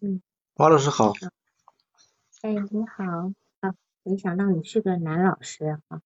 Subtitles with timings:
[0.00, 0.20] 嗯，
[0.56, 1.14] 王老师好。
[2.42, 6.02] 哎，你好，啊，没想到你是个男老师啊。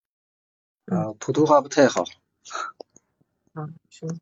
[0.86, 2.04] 啊，普通话不太好。
[3.52, 4.20] 啊，行。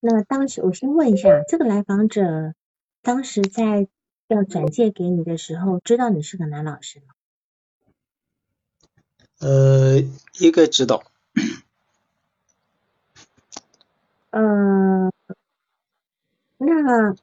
[0.00, 2.54] 那当时我先问一下，这个来访者
[3.02, 3.88] 当时在
[4.28, 7.15] 要转介给你的时候，知道你是个男老师吗？
[9.38, 9.98] 呃，
[10.38, 11.02] 应该知道。
[14.30, 15.12] 嗯，
[16.58, 17.14] 那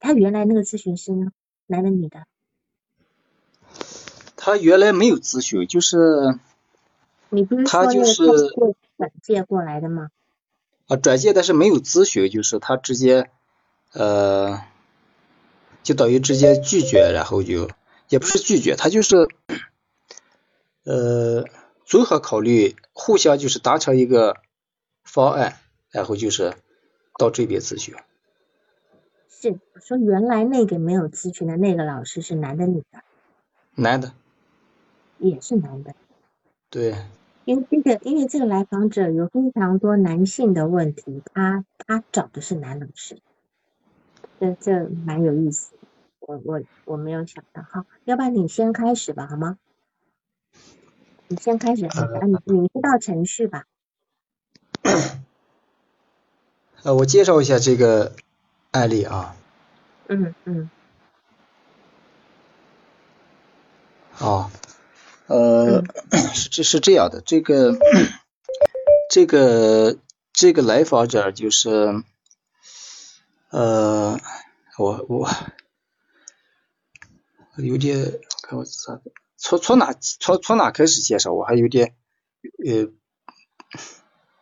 [0.00, 1.32] 他原来那个咨询师呢？
[1.66, 2.26] 男的女的？
[4.36, 6.38] 他原来没有咨询，就是
[7.28, 8.24] 你不是他就是
[8.96, 10.10] 转介过来的吗？
[10.86, 13.30] 啊，转介但是没有咨询，就是他直接
[13.92, 14.62] 呃，
[15.82, 17.68] 就等于直接拒绝，然后就
[18.08, 19.28] 也不是拒绝，他就是
[20.88, 21.44] 呃
[21.84, 24.36] 综合考虑，互相就是达成一个
[25.04, 25.56] 方案，
[25.90, 26.54] 然后就是
[27.18, 27.94] 到这边咨询。
[29.28, 33.02] 是，我说原来那个没有咨询的那个老师是男的女的？
[33.74, 34.12] 男的。
[35.18, 35.94] 也是男的。
[36.70, 36.94] 对。
[37.44, 43.18] 因为这个，因为这个来访者有非常多男性的问题，他他找的是男老师，
[44.40, 45.74] 这这蛮有意思。
[46.20, 49.58] 我我我没有想到，好，要不然你先开始吧，好吗？
[51.28, 51.86] 你先开始，
[52.46, 53.64] 你你知道程序吧？
[56.82, 58.14] 呃，我介绍一下这个
[58.70, 59.36] 案例啊。
[60.08, 60.70] 嗯嗯。
[64.18, 64.50] 哦。
[65.26, 65.82] 呃，
[66.34, 67.76] 是这是这样的，这个
[69.10, 69.98] 这个
[70.32, 72.02] 这个来访者就是，
[73.50, 74.18] 呃，
[74.78, 75.28] 我我
[77.58, 78.98] 有点看我咋
[79.38, 81.32] 从从哪从从哪开始介绍？
[81.32, 81.94] 我还有点
[82.66, 82.92] 呃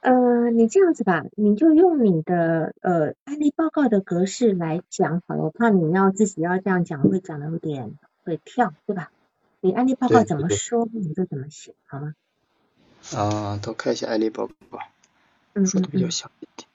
[0.01, 9.11] 呃，你这样子吧，你就用你的呃案例报告的格式来讲好了，我怕你要自己要这样讲会讲的有点会跳，对吧？
[9.61, 12.15] 你案例报告怎么说，你就怎么写，好吗？
[13.15, 14.79] 啊，都看一下案例报告，
[15.65, 16.69] 说的比较详一点。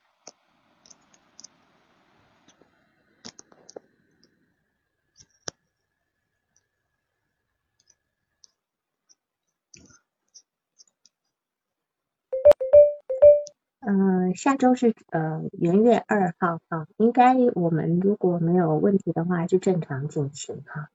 [14.41, 20.89] 下周是呃元月二号啊，应该我们如果没有问题的话，是正常进行哈。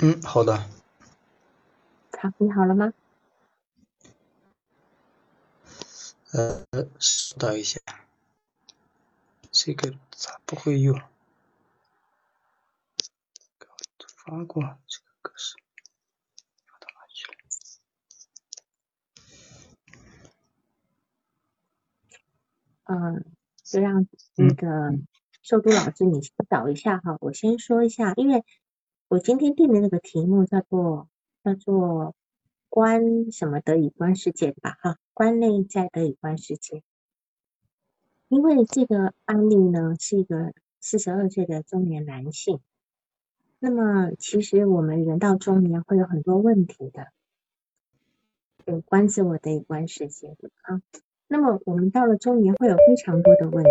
[0.00, 0.58] 嗯，好的。
[2.18, 2.92] 好，你好了吗？
[6.32, 6.66] 呃，
[6.98, 7.80] 稍等一下，
[9.50, 11.00] 这个咋不会用？
[14.26, 15.56] 发过这个格式，
[16.66, 17.38] 发到哪去了？
[22.90, 23.24] 嗯，
[23.62, 24.06] 就让
[24.36, 24.98] 那个
[25.42, 28.44] 寿都老师你先找一下哈，我先说一下，因为。
[29.12, 31.08] 我今天定的那个题目叫做
[31.42, 32.14] 叫做
[32.68, 36.84] 观什么得以观世界吧哈，观内在得以观世界。
[38.28, 42.60] 因为这个案例呢是一个四十二岁的中年男性，
[43.58, 47.08] 那么其实我们人到中年会有很多问题的，
[48.64, 50.80] 有关自我的以观世界啊。
[51.32, 53.70] 那么我们到了中年会有非常多的问题，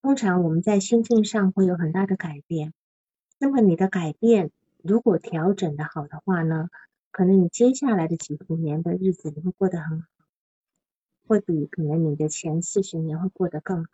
[0.00, 2.72] 通常我们在心境上会有很大的改变。
[3.38, 4.50] 那么你的改变，
[4.82, 6.70] 如果调整的好的话呢，
[7.10, 10.06] 可能你接下来的几十年的日子你会过得很好，
[11.26, 13.90] 会比可能你的前四十年会过得更好。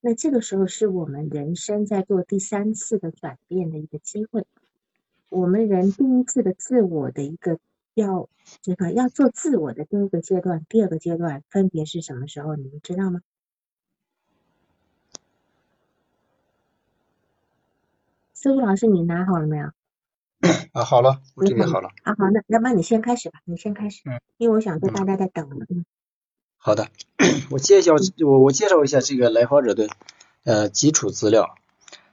[0.00, 4.46] 那这个时候是我们人生在做第三次的转变的一个机会。
[5.30, 7.58] 我们人第一次的自我的一个
[7.94, 8.28] 要
[8.62, 12.56] 这个要做自我的第一个阶段，第二个阶段分别是什么时候？
[12.56, 13.20] 你们知道吗？
[18.34, 19.70] 周周老师，你拿好了没有？
[20.74, 21.88] 啊，好了，我准备好了。
[22.02, 24.02] 啊，好，那那那你先开始吧，你先开始。
[24.04, 24.20] 嗯。
[24.36, 25.64] 因为我想说大家在等呢。
[25.70, 25.86] 嗯。
[26.58, 26.88] 好的，
[27.50, 27.94] 我介绍
[28.26, 29.88] 我我介绍一下这个来访者的
[30.42, 31.54] 呃基础资料。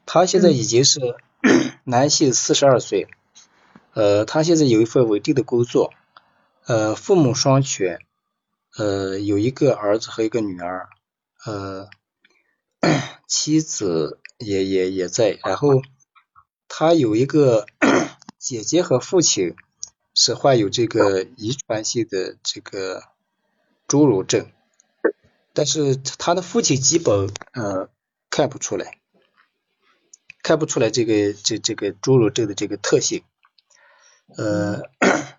[0.05, 0.99] 他现在已经是
[1.83, 3.09] 男性，四十二岁。
[3.93, 5.93] 呃，他现在有一份稳定的工作，
[6.65, 7.99] 呃，父母双全，
[8.77, 10.89] 呃，有一个儿子和一个女儿，
[11.45, 11.89] 呃，
[13.27, 15.81] 妻子也也也在，然后。
[16.73, 17.65] 他有一个
[18.39, 19.55] 姐姐和父亲
[20.15, 23.03] 是患有这个遗传性的这个
[23.89, 24.49] 侏儒症，
[25.51, 27.89] 但是他的父亲基本呃
[28.29, 28.99] 看不出来，
[30.41, 33.25] 看不出来这个这这个侏儒症的这个特性。
[34.37, 34.81] 呃，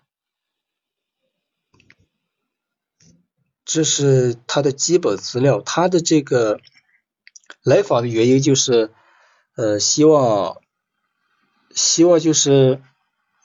[3.65, 6.59] 这是他的基本资料，他的这个
[7.63, 8.91] 来访的原因就是
[9.55, 10.61] 呃希望
[11.73, 12.81] 希望就是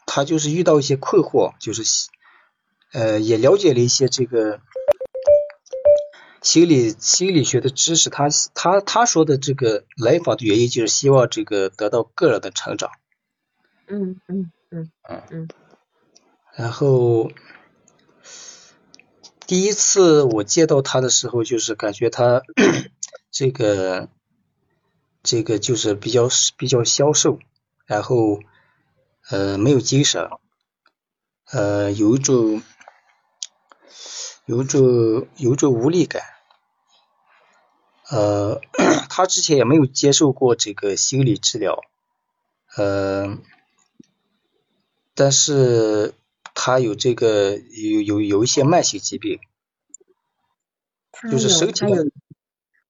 [0.07, 1.83] 他就是遇到一些困惑，就是
[2.93, 4.61] 呃也了解了一些这个。
[6.41, 12.93] 心理心理学的知识，他他他说的这个来访的原因就是希望这个得到个人的成长。
[13.89, 15.49] 嗯嗯嗯嗯嗯。
[16.55, 17.31] 然后
[19.47, 22.43] 第一次我见到他的时候，就是感觉他
[23.31, 24.09] 这个
[25.23, 27.39] 这个就是比较比较消瘦，
[27.87, 28.41] 然后
[29.31, 30.29] 呃没有精神，
[31.51, 32.63] 呃有一种。
[34.47, 36.23] 有一种有一种无力感，
[38.09, 38.63] 呃，
[39.11, 41.83] 他之前也没有接受过这个心理治疗，
[42.75, 43.37] 呃，
[45.19, 46.15] 但是
[46.55, 49.41] 他有这个有有有一些慢性疾病，
[51.29, 52.09] 就是身体他有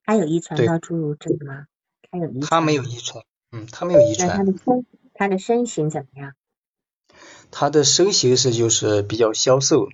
[0.04, 1.68] 他有遗传到侏儒症吗？
[2.10, 4.28] 他有遗他没有遗传，嗯，他没有遗传。
[4.28, 6.34] 他的身他的身形怎么样？
[7.50, 9.88] 他的身形是就是比较消瘦。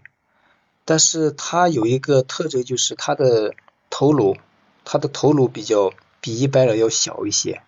[0.84, 3.54] 但是他有一个特征，就是他的
[3.90, 4.36] 头颅，
[4.84, 7.62] 他的头颅比较比一般人要小一些。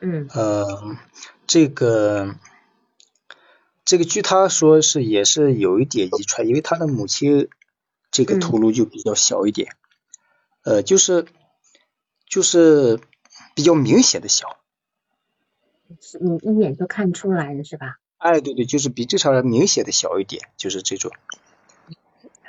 [0.00, 0.28] 嗯。
[0.34, 0.96] 呃，
[1.46, 2.34] 这个
[3.88, 7.48] 这个据他说是也是有一点遗传，因为他的母亲
[8.10, 9.76] 这个头颅就比较小一点，
[10.62, 11.24] 呃，就是
[12.26, 13.00] 就是
[13.54, 14.58] 比较明显的小。
[16.02, 17.96] 是你一眼就看出来了是吧？
[18.18, 21.10] 哎，对对，就是比正常人明显的小一点，就是这种。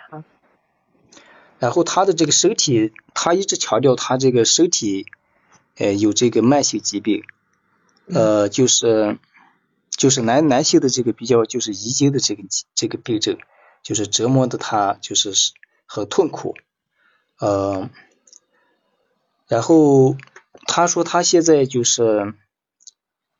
[0.09, 0.23] 好。
[1.57, 5.05] 然后他的这个身体，他一直强调他这个身体，
[5.77, 7.23] 呃，有这个慢性疾病，
[8.07, 9.17] 呃，就是
[9.99, 12.41] 就是男男性的这个比较就是遗精的这个
[12.73, 13.37] 这个病症，
[13.83, 15.31] 就是折磨的他就是
[15.85, 16.55] 很痛苦，
[17.37, 17.89] 呃，
[19.47, 20.15] 然后
[20.65, 22.33] 他说他现在就是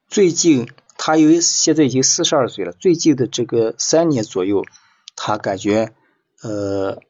[0.07, 0.69] 最近。
[1.01, 4.65] 他因为现在已经四十二岁了，最近的这个三年左右，
[5.15, 5.93] 他感觉
[6.41, 7.01] 呃，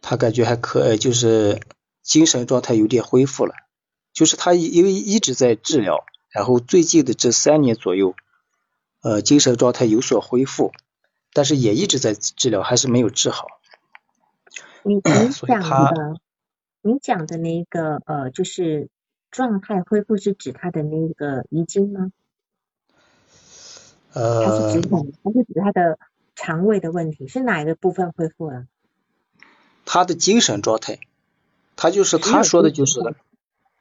[0.00, 1.60] 他感觉还可以，就是
[2.00, 3.56] 精神状态有点恢复了。
[4.12, 6.04] 就是他因为一直在治疗，
[6.38, 8.14] 然后最近的这三年左右，
[9.02, 10.70] 呃，精神状态有所恢复，
[11.32, 13.48] 但是也一直在治疗，还是没有治好。
[14.84, 15.02] 你 你
[15.48, 16.20] 讲的，
[16.80, 18.88] 你讲的那个呃，就是
[19.32, 22.12] 状态恢复是指他的那个遗精吗？
[24.12, 25.98] 呃，还是指什还是指他的
[26.36, 27.26] 肠胃的问题？
[27.26, 28.68] 是哪一个部分恢复了？
[29.84, 31.00] 他的精神状态，
[31.74, 33.00] 他就是他说的就是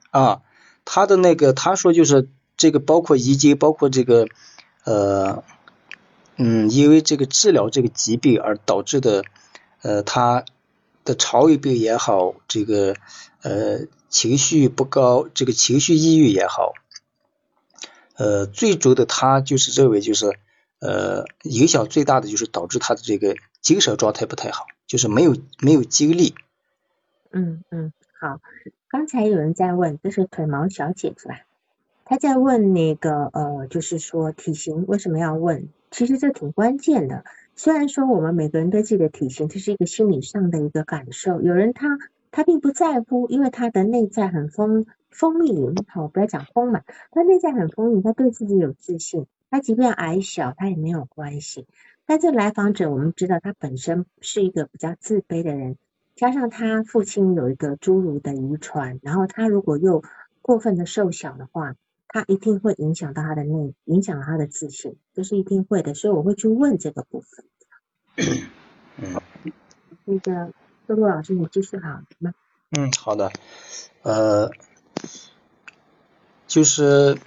[0.09, 0.41] 啊，
[0.85, 4.27] 他的那个他说就是这个包括遗精，包括这个
[4.83, 5.43] 呃
[6.35, 9.23] 嗯，因为这个治疗这个疾病而导致的
[9.81, 10.43] 呃他
[11.05, 12.95] 的肠胃病也好，这个
[13.41, 16.73] 呃情绪不高，这个情绪抑郁也好。
[18.15, 20.37] 呃，最终的他就是认为就是
[20.79, 26.33] 呃影响最大的就是导致他的这个精神状态不太好，就是没有没有精力。
[27.31, 28.39] 嗯嗯，好，
[28.89, 31.46] 刚才有人在问，这是腿毛小姐是吧？
[32.09, 35.67] 他在问那个呃，就是说体型为什么要问？
[35.91, 37.25] 其实这挺关键的。
[37.53, 41.97] 虽然说我们每个人对自己的体型，这是一个心理上的一个感受，有人他
[42.31, 44.85] 他并不在乎，因为他的内在很丰。
[45.09, 51.65] 丰盈，好，不要讲丰满，他内在很丰盈，他对自己有自信，他即便矮小，他也没有关系。
[52.05, 55.75] 但这来访者，我们知道他本身是一个比较自卑的人，
[56.15, 60.03] 加上他父亲有一个侏儒的遗传，然后他如果又
[60.43, 61.73] 过分的瘦小的话，
[62.07, 65.93] 他一定会影响到他的内，影响他的自信，这是一定会的。
[65.93, 67.45] 所以我会去问这个部分。
[68.97, 69.21] 嗯，
[70.05, 70.51] 那个
[70.85, 72.33] 多多老师，你继续好吗？
[72.71, 73.31] 嗯，好的，
[74.03, 74.51] 呃。
[76.47, 77.17] 就是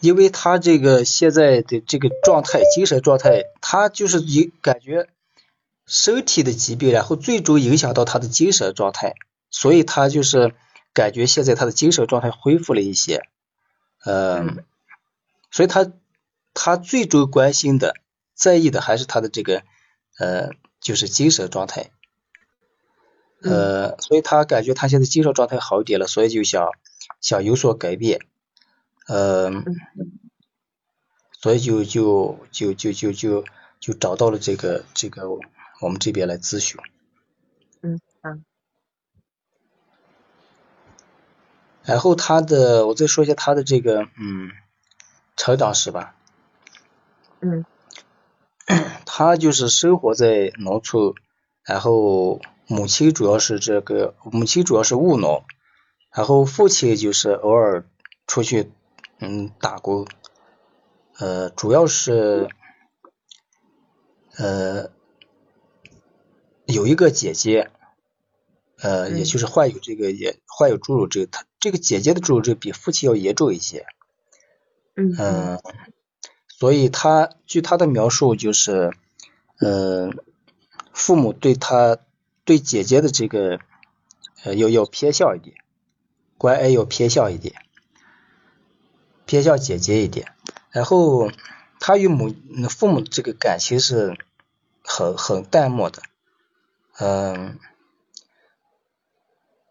[0.00, 5.08] 因为他这个现在的这个状态，精神状态，他就是有感觉
[5.86, 9.14] 身体的疾病，然后最终影响到他的精神状态，
[9.50, 10.54] 所以他就是
[10.98, 13.22] 感觉现在他的精神状态恢复了一些，
[14.04, 14.64] 嗯，
[15.52, 15.92] 所以他
[16.54, 17.94] 他最终关心的、
[18.34, 19.62] 在意的还是他的这个
[20.18, 20.50] 呃，
[20.80, 21.90] 就是精神状态，
[23.42, 26.70] 呃，所以他感觉他现在精神状态好一点了，所以就想。
[27.20, 28.20] 想有所改变，
[29.08, 29.50] 呃，
[31.32, 33.44] 所以就就就就就就
[33.80, 35.28] 就找到了这个这个
[35.80, 36.80] 我们这边来咨询。
[37.82, 38.30] 嗯好。
[41.88, 44.50] 然后他的，我再说一下他的这个，嗯，
[45.36, 46.14] 成长史吧。
[47.40, 47.64] 嗯。
[49.06, 51.14] 他就是生活在农村，
[51.64, 55.44] 然后母亲主要是这个母亲主要是务农，
[56.12, 57.86] 然后父亲就是偶尔
[58.26, 58.70] 出去
[59.20, 60.06] 嗯打工，
[61.18, 62.50] 呃主要是
[64.36, 64.90] 呃
[66.66, 67.70] 有一个姐姐，
[68.82, 73.86] 呃也就是患有这个也患有侏儒症，他这个姐姐的侏儒症比父亲要严重一些，
[74.94, 75.60] 嗯。
[76.48, 78.92] 所以他据他的描述就是，
[79.60, 80.10] 呃，
[80.92, 81.98] 父母对他
[82.44, 83.60] 对姐姐的这个
[84.42, 85.56] 呃要要偏向一点，
[86.36, 87.54] 关爱要偏向一点，
[89.24, 90.34] 偏向姐姐一点。
[90.72, 91.30] 然后
[91.78, 92.34] 他与母
[92.68, 94.16] 父母这个感情是
[94.82, 96.02] 很很淡漠的，
[96.98, 97.60] 嗯，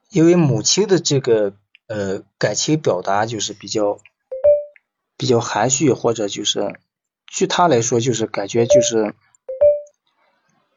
[0.10, 1.54] 因为母亲的这个
[1.88, 4.00] 呃感情表达就是比较。
[5.20, 6.80] 比较含蓄，或者就是，
[7.26, 9.16] 据他来说，就是感觉就是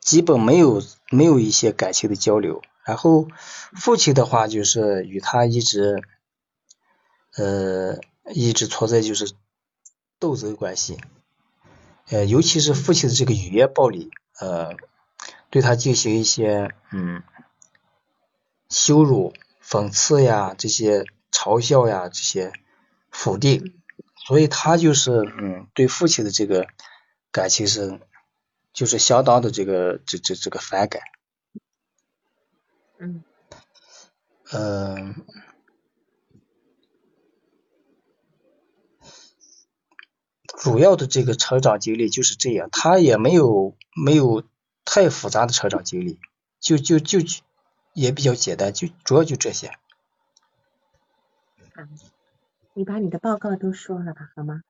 [0.00, 2.62] 基本没有没有一些感情的交流。
[2.86, 3.28] 然后
[3.76, 6.02] 父亲的话，就是与他一直
[7.36, 7.98] 呃
[8.32, 9.30] 一直存在就是
[10.18, 10.96] 斗争关系，
[12.08, 14.74] 呃，尤其是父亲的这个语言暴力，呃，
[15.50, 17.22] 对他进行一些嗯
[18.70, 19.34] 羞辱、
[19.70, 22.52] 讽刺呀，这些嘲笑呀，这些
[23.12, 23.80] 否定。
[24.26, 26.66] 所以他就是嗯，对父亲的这个
[27.30, 28.00] 感情是
[28.72, 31.02] 就是相当的这个这这这个反感。
[32.98, 33.22] 嗯。
[34.52, 35.24] 嗯。
[40.62, 44.42] 主要的这个成长经历就是这样，他也没有没有
[44.84, 46.18] 太复杂的成长经历，
[46.58, 47.20] 就就就
[48.00, 49.72] 也比较简单，就主要就这些。
[52.72, 54.62] 你把你的报告都说了吧，好吗？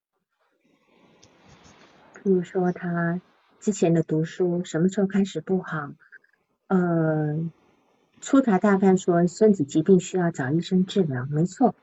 [2.25, 3.21] 比如说他
[3.61, 5.93] 之前的读书什么时候开始不好？
[6.67, 7.49] 呃，
[8.21, 11.77] 粗茶淡饭说身体疾病需要找医生治疗，没错，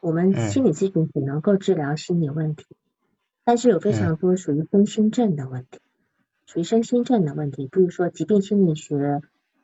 [0.00, 2.66] 我们心理咨询只能够治疗心理问题，
[3.44, 5.78] 但是有非常多属于身心症的问题，
[6.44, 9.22] 属于身心症的问题，比如说疾病心理学，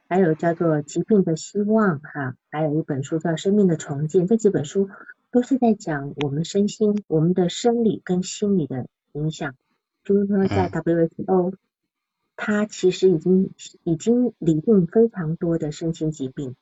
[0.09, 4.89] 还有叫做疾病的希望哈，还有一本书叫生命的重建，这几本书。
[5.31, 9.57] 都是在讲我们身心、我们的生理跟心理的影响。
[10.05, 11.55] 就是说，在 WHO，
[12.37, 13.51] 它其实已经
[13.83, 16.55] 已经理定非常多的身心疾病，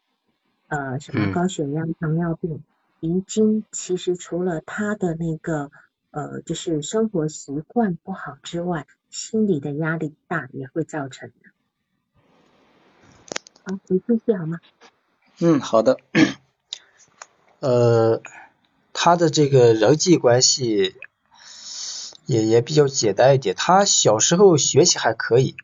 [0.69, 2.63] 呃，什么高血压、糖尿病，
[3.01, 5.71] 已经其实除了他的那个
[6.11, 11.51] 呃，就是生活习惯不好之外，心理的压力大也会造成的。
[13.64, 14.59] 好，你继续好吗？
[15.40, 15.99] 嗯，好的。
[17.61, 18.23] 呃。
[18.95, 20.97] 他的这个人际关系
[22.26, 23.54] 也也比较简单一点。
[23.57, 25.57] 他小时候学习还可以，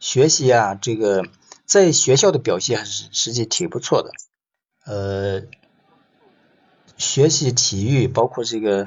[0.00, 1.24] 学习啊，这个
[1.64, 4.10] 在学校的表现还是实际挺不错的。
[4.84, 5.42] 呃，
[6.98, 8.84] 学习、体育，包括这个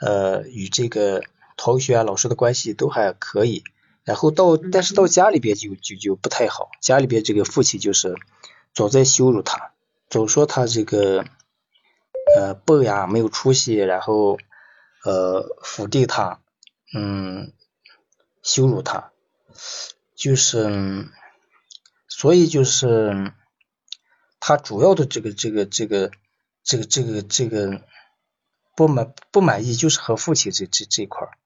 [0.00, 1.24] 呃与这个
[1.56, 3.64] 同学啊、老师的关系都还可以。
[4.04, 8.14] 然后到但是到家里边就就就不太好，家里边这个父亲就是
[8.74, 9.72] 总在羞辱他，
[10.08, 11.24] 总说他这个。
[12.34, 14.38] 呃，笨呀，没有出息，然后
[15.04, 16.40] 呃，否定他，
[16.94, 17.52] 嗯，
[18.42, 19.12] 羞辱他，
[20.14, 21.10] 就是，
[22.08, 23.34] 所以就是
[24.40, 26.10] 他主要的这个这个这个
[26.62, 27.82] 这个这个这个
[28.76, 31.36] 不满不满意，就是和父亲这这这块儿，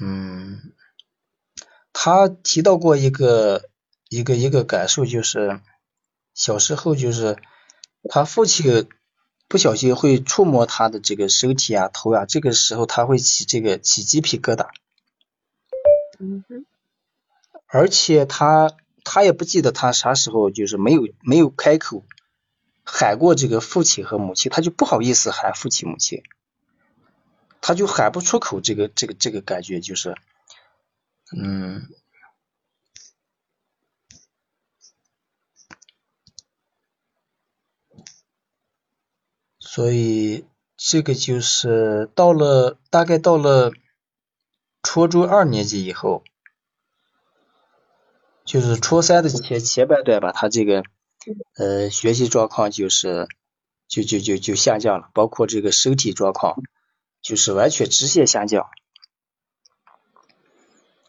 [0.00, 0.60] 嗯，
[2.04, 3.70] 他提到过一个
[4.10, 5.58] 一个一个感受，就是
[6.34, 7.38] 小时候就是
[8.10, 8.86] 他父亲。
[9.46, 14.68] 不小心会触摸他的这个身体啊、头啊，这个时候他会起这个起鸡皮疙瘩。
[16.18, 16.66] 嗯哼。
[17.66, 18.72] 而且他
[19.04, 22.04] 他也不记得他啥时候就是没有没有开口
[22.84, 26.22] 喊过这个父亲和母亲，他就不好意思喊父亲母亲，
[27.60, 30.16] 他就喊不出口这个这个这个感觉就是，
[31.36, 31.88] 嗯。
[39.58, 40.44] 所以
[40.76, 43.72] 这个就是到了大概到了
[44.84, 46.22] 初中二年级以后，
[48.44, 50.84] 就是初三的前前半段吧，他这个
[51.56, 53.26] 呃学习状况就是
[53.88, 56.62] 就就就就下降了，包括这个身体状况
[57.20, 58.68] 就是完全直线下降，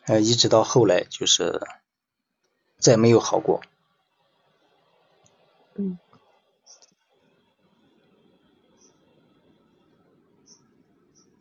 [0.08, 1.62] 呃一直到后来就是
[2.78, 3.62] 再没有好过。
[5.76, 5.98] 嗯。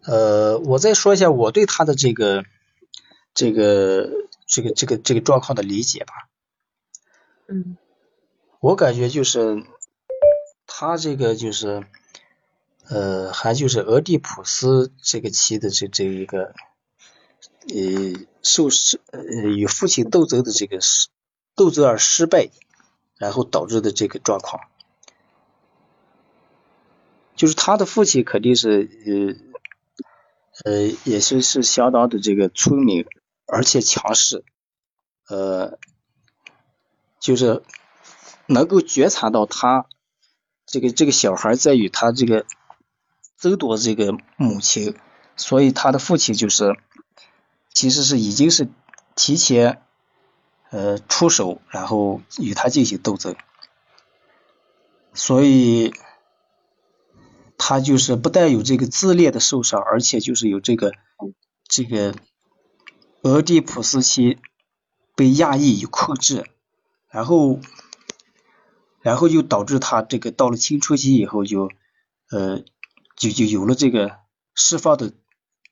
[0.07, 2.45] 呃，我再说一下我对他的这个
[3.33, 4.11] 这个
[4.47, 6.13] 这个这个这个状况的理解吧。
[7.47, 7.79] 嗯，
[8.61, 9.65] 我感觉就是
[10.67, 11.87] 他这个就是
[12.87, 16.55] 呃，还就是俄狄浦斯这个期的这这一个
[17.69, 21.09] 呃受失呃与父亲斗争的这个失
[21.55, 22.51] 斗争而失败，
[23.17, 24.63] 然后导致的这个状况，
[27.37, 29.55] 就是他的父亲肯定是呃。
[30.65, 33.07] 呃，也是是相当的这个聪明，
[33.45, 34.45] 而且强势，
[35.29, 35.81] 呃，
[37.19, 37.65] 就是
[38.47, 39.87] 能够觉察到他
[40.65, 42.47] 这个这个小孩在与他这个
[43.37, 44.95] 争夺这个母亲，
[45.35, 46.77] 所以他的父亲就是
[47.75, 48.71] 其实是已经是
[49.15, 49.83] 提前
[50.71, 53.37] 呃出手，然后与他进行斗争，
[55.13, 55.93] 所以。
[57.57, 60.93] 他就是不但有这个自恋的受伤，而且就是有这个
[61.67, 62.15] 这个
[63.23, 64.39] 俄狄浦斯期
[65.15, 66.45] 被压抑与控制，
[67.09, 67.61] 然后
[69.01, 71.71] 然后就导致他这个到了青春期以后就
[72.31, 72.65] 呃
[73.17, 74.19] 就就有了这个
[74.55, 75.15] 释放的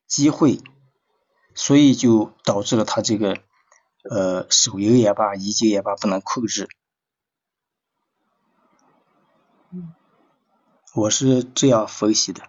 [0.07, 0.61] 机会，
[1.55, 3.39] 所以就导致了他这个
[4.09, 6.69] 呃手淫也罢，遗精也罢不能控制。
[10.95, 12.43] 我是这样分析的。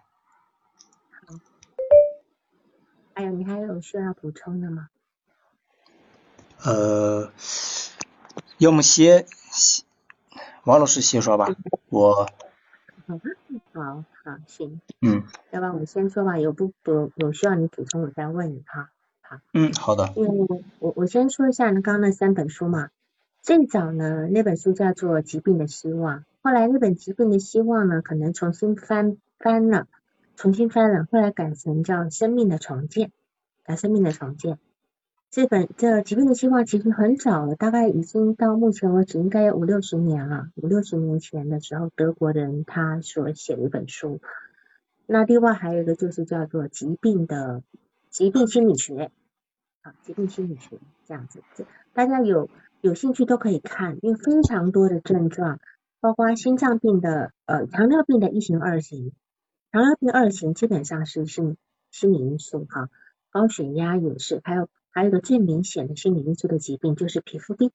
[1.28, 1.40] 好，
[3.16, 4.90] 还有你还有需要补充的吗？
[6.66, 7.32] 呃，
[8.58, 9.26] 要么先
[10.64, 11.48] 王老师先说吧，
[11.90, 12.30] 我。
[13.74, 14.80] 好好行。
[15.02, 15.28] 嗯。
[15.52, 18.92] 要不然我先说吧，有不不有需要你补充，我再问你哈。
[19.36, 19.42] 好。
[19.54, 20.14] 嗯，好的。
[20.16, 22.90] 因为我我先说一下那刚刚那三本书嘛，
[23.42, 26.20] 最早呢那本书叫做《疾病的希望》。
[26.42, 29.88] 后来那本《疾病的希望》呢，可能重新翻翻了，
[30.36, 33.08] 重新翻了，后来改成叫《生命的重建》，
[33.66, 34.56] 啊《生命的重建》。
[35.32, 44.22] 这本这《疾病的希望》其实很早了，大概已经到目前为止应该有五六十年了，五六十年前的时候，德国人他所写的一本书。
[45.08, 47.64] 那另外还有一个就是叫做《疾病的
[48.10, 48.94] 疾病心理学》，
[49.84, 52.50] 啊，《疾病心理学》这样子，这大家有
[52.82, 55.60] 有兴趣都可以看，因为非常多的症状。
[56.00, 59.14] 包括心脏病的呃糖尿病的一型二型，
[59.72, 61.56] 糖尿病二型基本上是心
[61.92, 62.90] 心理因素哈，
[63.32, 67.72] 高血压也是，还有还有个最明显的心理因素的疾病就是皮肤病，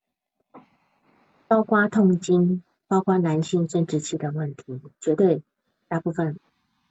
[1.47, 5.43] 包括痛经，包括男性生殖器的问题，绝对
[5.89, 6.39] 大部分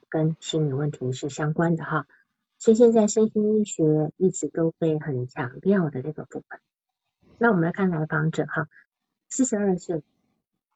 [0.08, 2.08] 跟心理问题是相关的哈，
[2.58, 6.60] 所以现在身心医学一直都被很强调的这个部分。
[7.38, 8.68] 那我们来看来访者哈，
[9.28, 10.02] 四十二岁。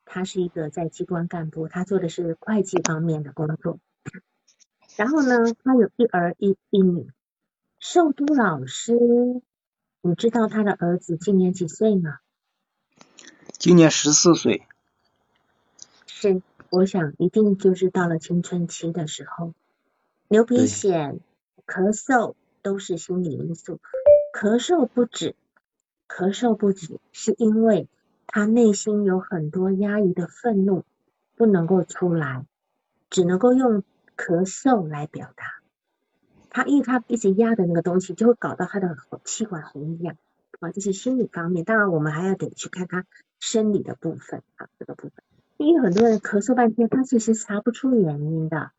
[0.05, 3.79] 他是一个在机关干部，他做的是会计方面的工作。
[4.97, 7.09] 然后呢，他有一儿一一女。
[7.79, 8.97] 寿都老师，
[10.03, 12.19] 你知道他的儿子今年几岁吗？
[13.53, 14.67] 今年十四岁。
[16.07, 19.55] 是，我想一定就是到了青春期的时候，
[20.29, 21.21] 牛皮癣、
[21.67, 23.81] 咳嗽都是心理因素。
[24.35, 25.35] 咳嗽不止，
[26.09, 27.89] 咳嗽不止，是因为。
[28.35, 30.85] 他内心有很多压抑的愤怒，
[31.37, 32.47] 不能够出来，
[33.11, 33.83] 只能够用
[34.17, 35.61] 咳嗽来表达。
[36.49, 40.17] 他因为他一直压的那个东西，就会搞到他的气管红一样
[40.61, 41.63] 啊，这是心理方面。
[41.67, 43.05] 当然，我们还要得去看他
[43.39, 45.13] 生理的部分啊，这个部分。
[45.59, 48.71] 因为很多人咳嗽半天，他其实查不出原因的，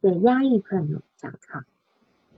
[0.00, 1.64] 对，压抑愤怒这样哈。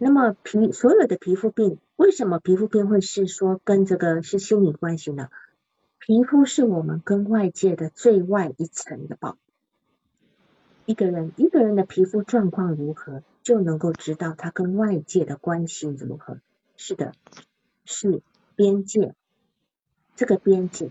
[0.05, 5.29] 那么皮所有的皮肤病，为什么皮肤病会是说跟这个是心理关系呢？
[6.01, 9.39] 皮肤是我们跟外界的最外一层的保护。
[10.87, 16.39] 一个人一个人的皮肤状况如何，就能够知道他跟外界的关系如何。
[16.77, 17.13] 是的，
[17.85, 18.23] 是
[18.57, 19.15] 边界。
[20.17, 20.91] 这个边界，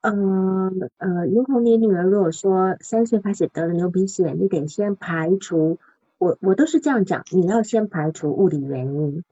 [0.00, 5.78] 嗯呃，如红，你女儿如果说三岁开始得了牛皮癣，你得先排除。
[6.18, 9.24] 我我都是这样讲，你要先排除物理原因，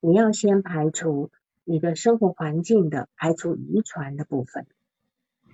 [0.00, 1.30] 你要先排除。
[1.70, 4.66] 你的生活环境的排除遗传的部分，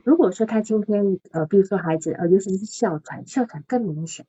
[0.04, 4.24] 如果说他今天呃，比如说孩子呃，尤其是哮喘，哮喘更明显，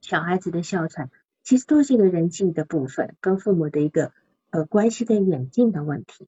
[0.00, 1.12] 小孩子的哮喘
[1.44, 4.10] 其实都是一个人际的部分，跟父母的一个
[4.50, 6.26] 呃关系的远近的问题。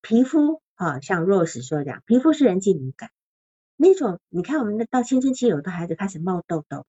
[0.00, 3.10] 皮肤啊，像 Rose 说的，皮肤是人际敏感，
[3.76, 6.86] 那种你看我们的到青春期，有的孩子开始冒痘痘，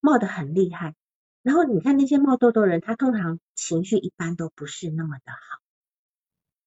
[0.00, 0.96] 冒得很厉害，
[1.44, 5.60] 然后你看那些冒痘痘人，他通常情绪一般都不是那么的好。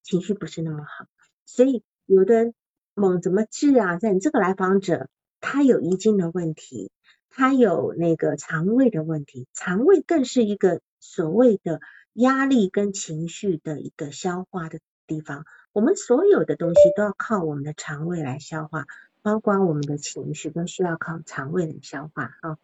[0.04, 1.08] 情绪不是那么好，
[1.46, 2.54] 所以有的人
[2.94, 3.98] 猛怎么治啊？
[3.98, 5.10] 在你这个来访者，
[5.42, 6.92] 他有遗精的问题，
[7.30, 11.82] 他有那个肠胃的问题，肠胃更是一个所谓的
[12.14, 15.44] 压力跟情绪的一个消化的地方。
[15.74, 18.86] 我们所有的东西都要靠我们的肠胃来消化，
[19.24, 22.58] 包括我们的情绪都需要靠肠胃来消化啊。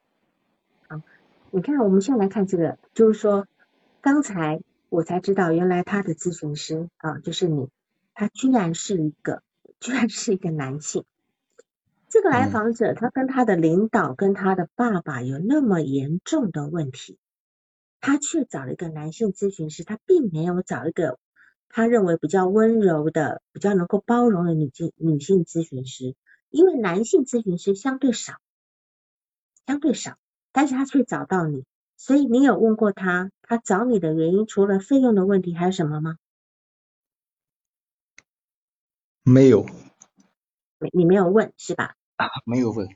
[1.53, 3.47] 好，你看我们现在来看这个，就是说
[4.01, 7.69] 刚才我才知道，原来他的咨询师啊，就是你，
[8.15, 9.43] 他居然是一个，
[9.79, 11.05] 居然是一个男性。
[12.09, 17.19] 这个来访者他跟他的领导跟他的爸爸有那么严重的问题，
[18.01, 21.19] 他却找了一个男性咨询师，他并没有找一个。
[21.69, 26.15] 他认为比较温柔的、比较能够包容的女性女性咨询师，
[26.49, 28.37] 因为男性咨询师相对少，
[29.65, 30.17] 相对少，
[30.53, 31.65] 但是他却找到你，
[31.97, 36.15] 所以你有问过他，他找你的原因除了费用的问题还有什么吗？
[39.23, 39.65] 没有，
[40.79, 41.95] 没你没有问是吧？
[42.15, 42.87] 啊，没有问，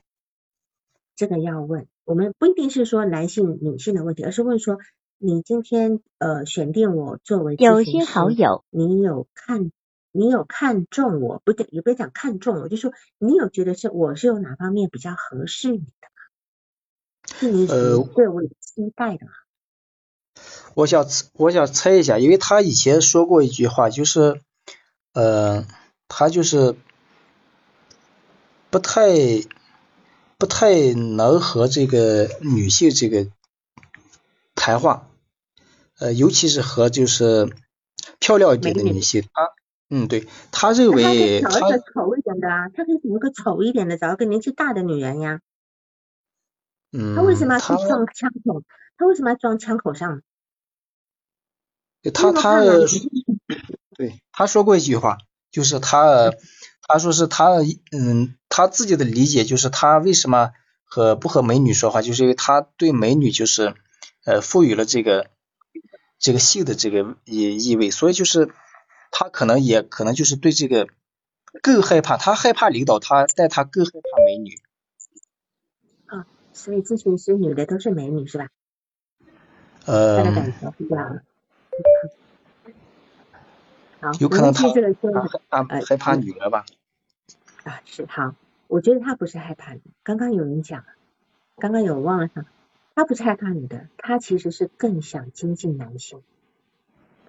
[1.14, 4.78] 这个要问，我们不一定是说男性女性的问题，而是问说。
[5.20, 9.72] 你今天呃选定我作为有些好友，你有看
[10.12, 16.08] 你有看中我，不对，也不要讲看中我，就说你有觉得是我是有哪方面比较合适你的，
[17.40, 19.26] 呃对我有期待的？
[20.74, 24.40] 我想我想猜一下，因为他以前说过一句话，就是
[25.12, 25.66] 呃
[26.08, 26.76] 他就是
[28.70, 29.08] 不太
[30.38, 33.26] 不太能和这个女性这个
[34.54, 35.04] 谈话。
[35.98, 37.52] 呃，尤其是和就是
[38.20, 39.50] 漂亮一点的女性，他，
[39.90, 45.40] 嗯，对，他认为他找一个丑一点的啊，他可以找一个丑一点的，找一个年纪大的女人呀。
[46.92, 48.62] 嗯，他为什么要去撞枪口？
[48.96, 50.22] 他为什么要撞枪口上？
[52.14, 52.60] 他他，
[53.96, 55.18] 对，他说过一句话，
[55.50, 56.32] 就是他
[56.82, 57.50] 他说是他，
[57.92, 60.52] 嗯，他自己的理解就是他为什么
[60.84, 63.74] 和不和美女说话，就是因为他对美女就是
[64.24, 65.30] 呃赋予了这个。
[66.20, 68.50] 这个性的这个意意味，所以就是
[69.12, 70.88] 他可能也可能就是对这个
[71.62, 74.58] 更害怕，他害怕领导他，但他更害怕美女。
[76.58, 78.48] 啊，所以咨询师女的都是美女是吧？
[79.86, 81.20] 呃，他的感觉是这样。
[84.00, 84.92] 好，有可能他这个
[85.48, 86.64] 他害怕女的吧？
[87.64, 88.34] 啊，是好，
[88.66, 89.80] 我觉得他不是害怕的。
[90.02, 90.84] 刚刚有人讲，
[91.58, 92.44] 刚刚有忘了他。
[92.94, 96.20] 他不是害怕女的，他其实是更想接近男性，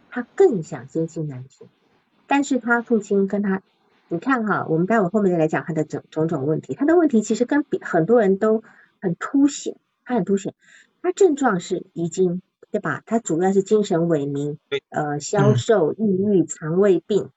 [0.09, 1.67] 他更想接近男性，
[2.25, 3.61] 但是他父亲跟他，
[4.07, 8.63] 你看哈，我们待会后面再来讲他的种种种问题，他的问题其实跟比很多人都
[9.01, 10.53] 很凸显，他很凸显，
[11.01, 13.03] 他症状是遗精，对吧？
[13.05, 14.57] 他主要是精神萎靡，
[14.89, 17.29] 呃，消瘦、抑郁、肠胃病，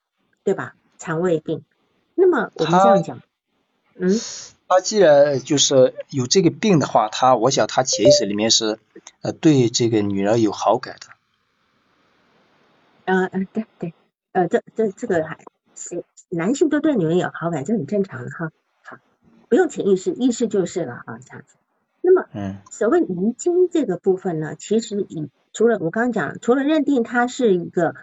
[0.45, 0.75] 对吧？
[0.99, 1.65] 肠胃病，
[2.15, 3.23] 那么我们这样讲，
[3.95, 4.11] 嗯。
[4.69, 8.79] 他既然就是有这个病的话，他我想他潜意识里面是
[9.21, 11.09] 呃对这个女人有好感的。
[13.05, 13.93] 嗯嗯对对，
[14.33, 15.41] 呃这这这个还
[15.75, 18.51] 是男性都对女人有好感，这很正常的哈。
[19.53, 21.57] 好，不用潜意识，意识就是了啊这样子。
[22.01, 27.95] 那么，嗯，所谓遗精这个部分呢，其实以除了我刚刚讲，除了认定他是一个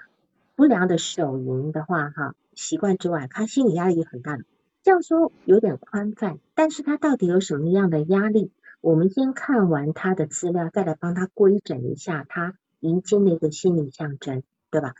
[0.55, 4.43] 不良的手淫的话哈习惯之外，他心理压力也很大的。
[4.83, 8.51] 这样说有点宽泛，但是他到底有什么样的压力？
[8.79, 14.93] 我们先看完他的资料，再来帮他规整一下他遗精的一个心理象征，对吧？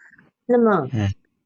[0.47, 0.87] 那么，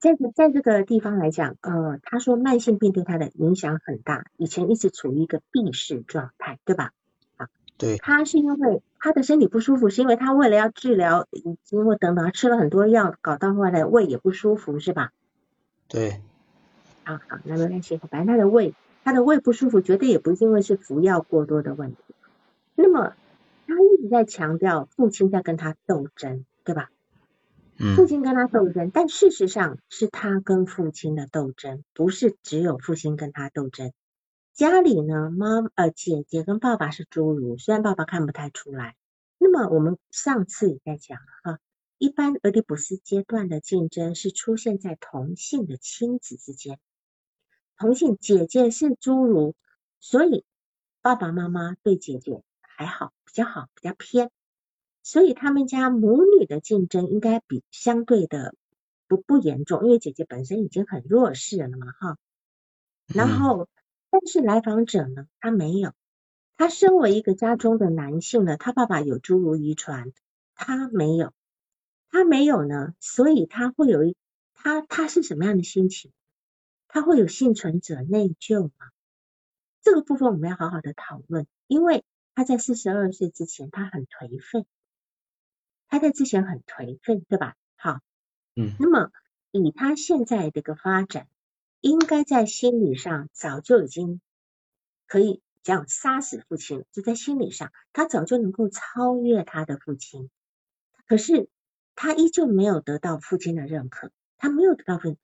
[0.04, 6.92] 在在这个地方来讲，呃，他说慢性病对他的影响很大，以前一直处于一个闭视状态，对吧？
[7.38, 7.96] 啊，对。
[8.00, 15.12] 他是因为他的身体不舒服，是因为他为了要治疗遗精或等等，吃了很多药，搞到后来胃也不舒服，是吧？
[15.88, 16.20] 对。
[17.06, 17.96] 啊好，那没关系。
[17.96, 18.74] 反正他的胃，
[19.06, 21.98] 他的胃不舒服，绝对也不是因为是服药过多的问题。
[22.76, 23.14] 那么
[23.68, 26.90] 他一直在强调父亲在跟他斗争，对吧？
[27.96, 33.92] 父亲跟他斗争，但事实上是他跟父亲的斗争，不是只有父亲跟他斗争。
[34.54, 38.96] 家里呢，妈呃姐姐跟爸爸是侏儒，虽然爸爸看不太出来。
[39.38, 41.60] 那么我们上次也在讲哈。
[41.98, 46.78] 一般俄狄浦斯阶段的竞争是出现在同性的亲子之间。
[47.78, 49.56] 同性姐姐是侏儒，
[50.00, 50.44] 所以
[51.02, 54.32] 爸爸妈妈对姐姐还好，比较好，比较偏，
[55.04, 58.56] 所以他们家母女的竞争应该比相对的
[59.08, 62.18] 不不严重，因为姐姐本身已经很弱势了嘛，哈。
[63.14, 63.68] 然后，
[64.10, 65.92] 但是来访者呢，他没有，
[66.56, 70.14] 他身为一个家中的男性呢，他爸爸有侏儒遗传，
[70.56, 71.34] 他没有，
[72.10, 74.16] 他没有呢，所以他会有一
[74.54, 76.12] 他他是什么样的心情？
[76.88, 78.92] 他会有幸存者内疚吗？
[79.82, 84.66] 这个部分我们要好好的讨论，因为他在四十二岁之前，他很颓废，
[85.94, 87.56] 他在之前很颓废，对吧？
[87.76, 88.00] 好，
[88.56, 89.12] 嗯，那么
[89.52, 91.28] 以他现在这个发展，
[91.82, 94.20] 应该在心理上早就已经
[95.06, 100.32] 可以这样杀死父亲，就在心理上，他早就能够超越他的父亲。
[101.06, 101.48] 可是
[101.94, 105.20] 他依旧没有得到父亲的认可，他没有得到父，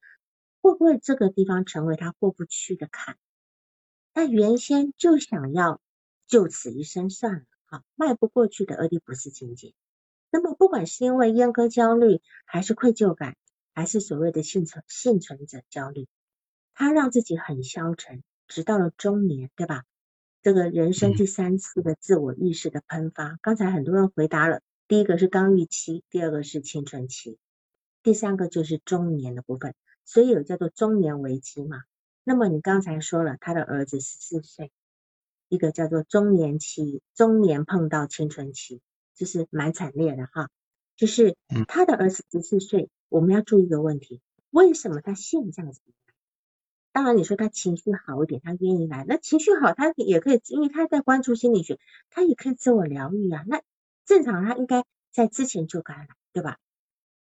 [0.60, 3.16] 会不会这个地方成为他过不去的坎？
[4.14, 5.80] 他原先就想要
[6.28, 9.74] 就此一生算了，好，迈不过去的俄狄浦斯情节。
[10.30, 13.36] 那么不管是因为阉割焦虑，还是愧疚感，
[13.74, 16.06] 还是所谓的幸存幸存者焦虑，
[16.74, 19.84] 他让自己很消沉，直到了中年，对吧？
[20.42, 27.36] 这个人生第三次的自我意识的喷发，刚才很多人回答了，第一个是刚预期，第二个是青春期，
[28.02, 31.82] 第三个就是中年的部分，所以有叫做中年危机嘛。
[32.24, 34.72] 那么你刚才说了，他的儿子十四岁，
[35.48, 38.80] 一个叫做中年期，中年碰到青春期，
[39.20, 40.48] 就是蛮惨烈的哈。
[40.96, 41.36] 就是
[41.68, 45.82] 他的儿子十四岁，我们要注意一个问题，为什么他现在子？
[46.90, 51.78] 当然你说他情绪好一点，他愿意来，那情绪好他也可以，因为他在关注心理学，
[52.08, 53.44] 他也可以自我疗愈啊。
[53.46, 53.60] 那
[54.06, 56.58] 正常他应该在之前就该来，对吧？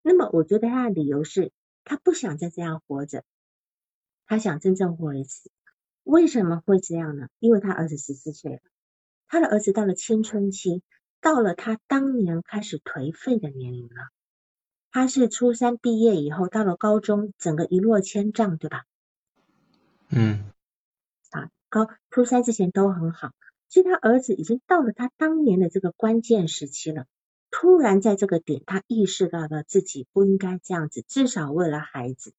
[0.01, 1.51] 那么我觉得他的理由是，
[1.83, 3.25] 他不想再这样活着。
[4.25, 5.51] 他想真正活一次，
[6.03, 7.27] 为什么会这样呢？
[7.39, 8.59] 因为他儿子十四岁了，
[9.27, 10.81] 他的儿子到了青春期，
[11.21, 14.09] 到了他当年开始颓废的年龄了。
[14.91, 18.85] 他是初三毕业以后，到了高中，整个一落千丈，对吧？
[20.09, 20.51] 嗯。
[21.29, 23.31] 啊，高初三之前都很好，
[23.69, 27.05] 所以他儿子已经到了他当年的这个关键时期了。
[27.51, 32.33] 突然在这个点，他意识到了自己不应该这样子，至少为了孩子。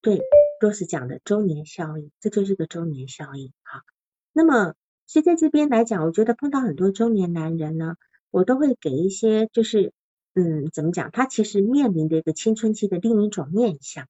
[0.00, 0.20] 对。
[0.60, 3.84] 都是讲的周年效应，这就是个周年效应哈。
[4.32, 4.74] 那么，
[5.08, 7.96] 所以在这边来讲，我觉得碰到很多中年男人呢，
[8.30, 9.94] 我都会给一些，就是
[10.34, 11.10] 嗯，怎么讲？
[11.10, 14.06] 他其实面临的一个青春期的另一种面相。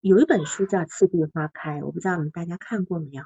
[0.00, 3.24] 有一本书叫《次第花开》，我不知道你们大家看过没有？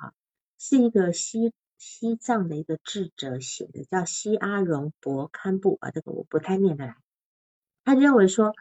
[0.59, 6.97] 是一个西西藏的一个智者写的，叫西阿荣博堪布啊，这个我不太念得来。
[7.85, 8.55] 他认为说。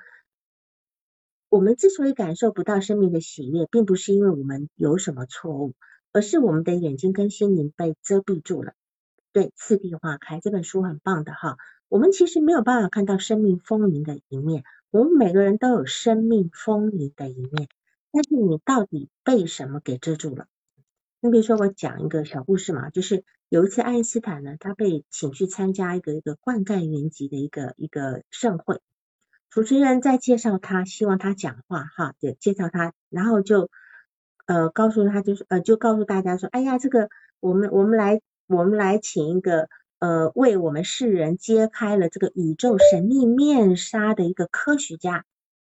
[1.50, 5.74] 我们之所以感受不到生命的喜悦，并不是因为我们有什么错误，
[6.12, 8.74] 而是我们的眼睛跟心灵被遮蔽住了。
[9.34, 11.58] 对，次第化开这本书很棒的哈。
[11.88, 17.68] 我们其实没有办法看到生命丰盈的一面，我们每个人都有生命丰盈的一面，
[18.12, 20.48] 但是你到底被什么给遮住了？
[21.20, 28.80] 你比如说，我讲一个小故事嘛，就是有一次爱因斯坦呢，他被请去参加一个一个灌溉云集的一个一个盛会。
[29.50, 33.70] 主持人在介绍他，希望他讲话哈，对，介绍他，然后就
[34.52, 37.10] 呃告诉他，就是呃就告诉大家说，哎呀，这个
[37.40, 45.24] 我们我们来我们来请一个呃为我们世人揭开了这个宇宙神秘面纱的一个科学家，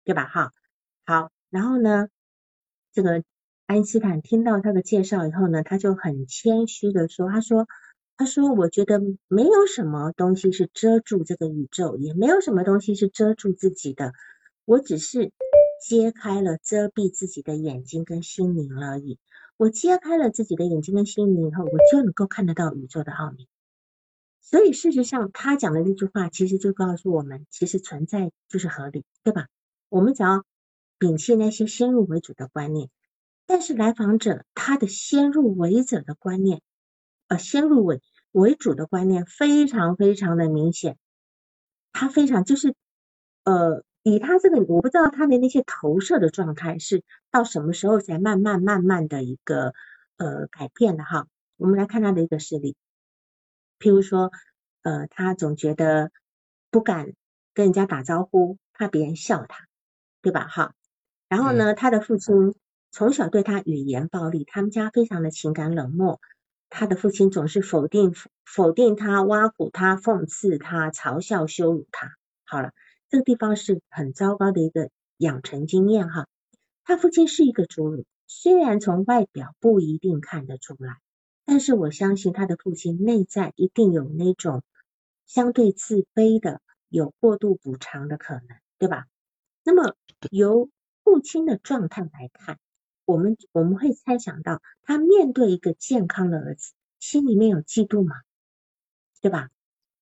[0.04, 0.26] 对吧？
[0.26, 0.52] 哈，
[1.06, 2.08] 好，然后呢，
[2.92, 3.22] 这个
[3.66, 7.68] 爱因斯坦听到他的介绍以后呢，他就很谦虚的说，他说。
[8.14, 14.12] 他说：“我觉得没有什么东西是遮住这个宇宙，也没有什么东西是遮住自己的。
[14.66, 15.32] 我只是
[15.84, 19.18] 揭开了遮蔽自己的眼睛跟心灵而已。
[19.56, 23.48] 我揭开了自己的眼睛跟心灵以后，我就能够看得到宇宙的奥秘。
[24.40, 29.48] 所以事实上，他讲的那句话，其实就告诉我们，其实存在就是合理，对吧？
[29.88, 30.44] 我们只要
[30.98, 32.88] 摒弃那些先入为主的观念。
[33.46, 36.60] 但是来访者他的先入为主的观念。”
[37.28, 40.98] 呃，先入为为主的观念非常非常的明显，
[41.92, 42.74] 他非常就是
[43.44, 49.74] 呃，以他这个我不知道他的那些投射的状态是到什么时候才慢慢慢慢的一个
[50.16, 51.26] 呃改变的哈。
[51.56, 52.76] 我们来看他的一个事例，
[53.78, 54.32] 譬如说
[54.82, 56.10] 呃，他总觉得
[56.70, 57.12] 不敢
[57.54, 59.66] 跟人家打招呼，怕别人笑他，
[60.22, 60.48] 对吧？
[60.48, 60.74] 哈，
[61.28, 62.54] 然后呢，他的父亲
[62.90, 66.20] 从小对他语言暴力，他们家非常的情感冷漠。
[66.68, 72.16] 他的父亲总是否定否定他，挖苦他，讽刺他，嘲笑羞辱他。
[72.44, 72.72] 好了，
[73.12, 76.29] 这个地方是很糟糕的一个养成经验哈。
[76.83, 80.96] 他父亲是一个侏儒，虽然从外表不一定看得出来，
[81.44, 84.62] 但是我相信他的父亲内在一定有那种
[85.27, 88.46] 相对自卑的、有过度补偿的可能，
[88.79, 89.05] 对吧？
[89.62, 89.94] 那么
[90.31, 90.70] 由
[91.05, 92.59] 父亲的状态来看。
[93.05, 98.14] 我们我们会猜想到，他面对一个健康的儿子，心里面有嫉妒吗？
[99.20, 99.51] 对吧？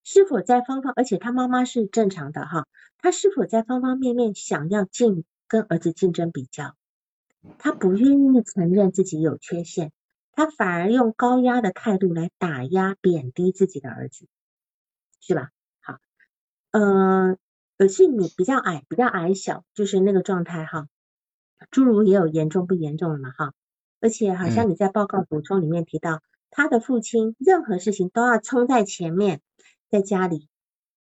[0.03, 6.75] 是否在方方，而且他妈妈是正常的哈，他是否在方方面面想要竞跟儿子竞争比较？
[7.57, 9.91] 他不愿意承认自己有缺陷，
[10.31, 14.27] 他反而用高压的态度来打压贬低自己的儿子，
[15.19, 15.49] 是吧？
[15.81, 15.97] 好，
[16.71, 17.37] 呃，
[17.77, 20.87] 而是你比较矮，比较矮小，就是那个状态哈。
[21.71, 23.53] 侏儒也有严重不严重的嘛哈，
[23.99, 29.41] 而且好像你在报告补充里面提到，他的父亲任何事情都要冲在前面，
[29.91, 30.47] 在家里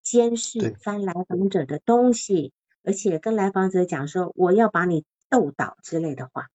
[0.03, 6.49] 监视翻来访者的东西，而且跟来访者讲说我要把你斗倒之类的话，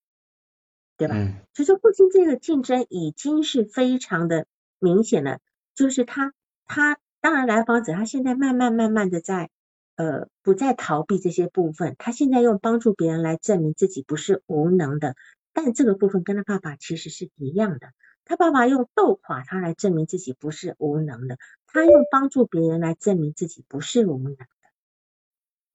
[0.98, 1.16] 对吧？
[1.54, 4.46] 所以说父亲这个竞争已经是非常的
[4.78, 5.40] 明显了，
[5.74, 6.34] 就是他
[6.66, 9.50] 他当然来访者他现在慢慢慢慢的在。
[9.98, 15.16] 呃，不再逃避这些部分，他现在用帮助别人来证明自己不是无能的，
[15.54, 17.94] 但这个部分跟他爸爸其实是一样的。
[18.26, 21.38] 他爸爸用斗垮他来证明自己不是无能的，
[21.76, 24.46] 他用帮助别人来证明自己不是无能的。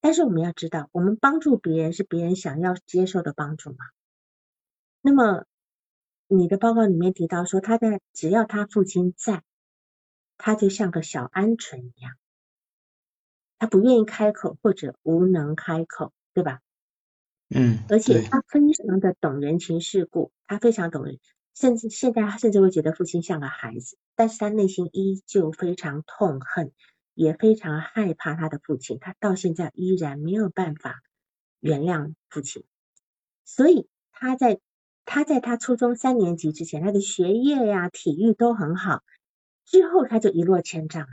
[0.00, 3.76] 但是我们要知道，我们帮助别人是别人想要接受的帮助吗？
[5.02, 5.44] 那么
[6.26, 9.42] 你的报告里面提到说，他在只要他父亲在，
[10.38, 12.14] 他就像个小鹌鹑一样。
[13.58, 16.60] 他不愿意开口或者无能开口，对吧？
[17.50, 21.18] 嗯，而且他非常的懂人情世故，他非常懂人，
[21.60, 26.72] 甚至现在他甚至会觉得父亲像个孩子，但是他内心依旧非常痛恨，
[27.12, 31.02] 也非常害怕他的父亲，他到现在依然没有办法
[31.60, 32.64] 原谅父亲，
[33.44, 34.58] 所以他在
[35.04, 39.02] 他在他初中三年级之前，他的学业呀、体育都很好，
[39.66, 41.08] 之后他就一落千丈了。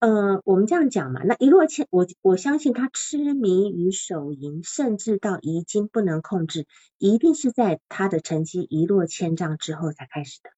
[0.00, 6.66] 嗯，我们这样讲嘛，那一落千，我我相信他痴迷于手淫，甚至到遗精不能控制，
[6.98, 10.50] 一定是在他的成绩一落千丈之后才开始的。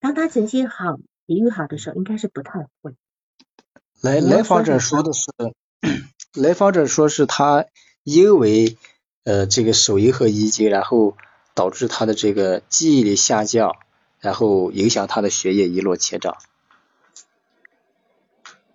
[0.00, 0.96] 当他成绩好、
[1.28, 2.96] 体育好的时候，应该是不太会。
[4.00, 5.30] 来来访者说的是，
[6.34, 7.66] 来访者说是他
[8.02, 8.76] 因为
[9.22, 11.16] 呃这个手淫和遗精，然后
[11.54, 13.76] 导致他的这个记忆力下降，
[14.18, 16.36] 然后影响他的学业一落千丈。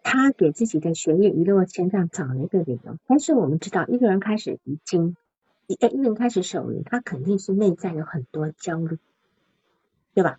[0.07, 5.17] 他给自己的学业一落千丈找了一个理由，但是我们知道，一个人开始遗精，
[5.65, 8.99] 一一个人开始手淫，他肯定是内在有很多焦虑，
[10.13, 10.37] 对吧？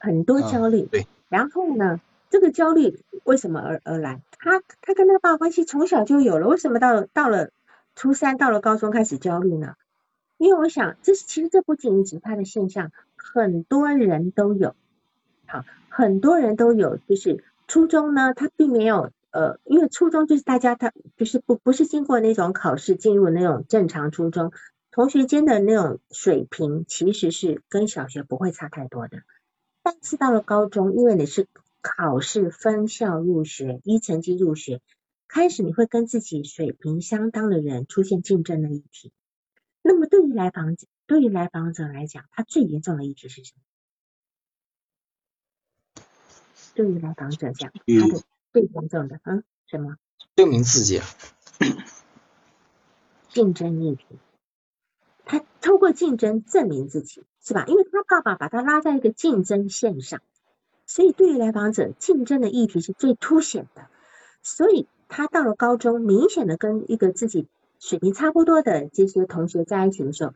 [0.00, 0.86] 很多焦虑。
[0.86, 1.06] 对。
[1.28, 2.00] 然后呢，
[2.30, 4.22] 这个焦虑为什么而而来？
[4.40, 7.50] 他他跟他爸关系从小就有了，为什么到了到了
[7.94, 9.76] 初三，到了高中开始焦虑呢？
[10.36, 14.74] 因为我想，这是其实这不仅仅是他的现象，很多人都有，
[15.46, 17.44] 好，很多人都有，就是。
[17.70, 24.50] 初中呢，他并没有呃，因为初中就是大家他就是不不是经过那种考试进入那种正常初中，
[24.90, 29.22] 同学间的那种水平其实是跟小学不会差太多的。
[29.84, 31.46] 但是到了高中，因为你是
[31.80, 34.80] 考试分校入学，依成绩入学，
[35.28, 39.12] 开始你会跟自己水平相当的人出现竞争的议题。
[39.80, 43.62] 那么对于来访者，对于来访者来讲，他最严重的议题是什么？
[46.74, 49.96] 对于来访者讲，他的最严重的嗯什么？
[50.36, 51.00] 证明自己。
[53.28, 54.04] 竞争议题，
[55.24, 57.64] 他通过竞争证明自己，是吧？
[57.66, 60.20] 因为他爸爸把他拉在一个竞争线上，
[60.86, 63.86] 所以对于来访者，竞争的议题是最凸显的。
[64.42, 67.46] 所以他到了高中，明显的跟一个自己
[67.78, 70.32] 水平差不多的这些同学在一起的时候，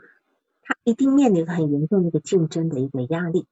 [0.62, 3.46] 他一定面临很严重的一个竞争的一个压力。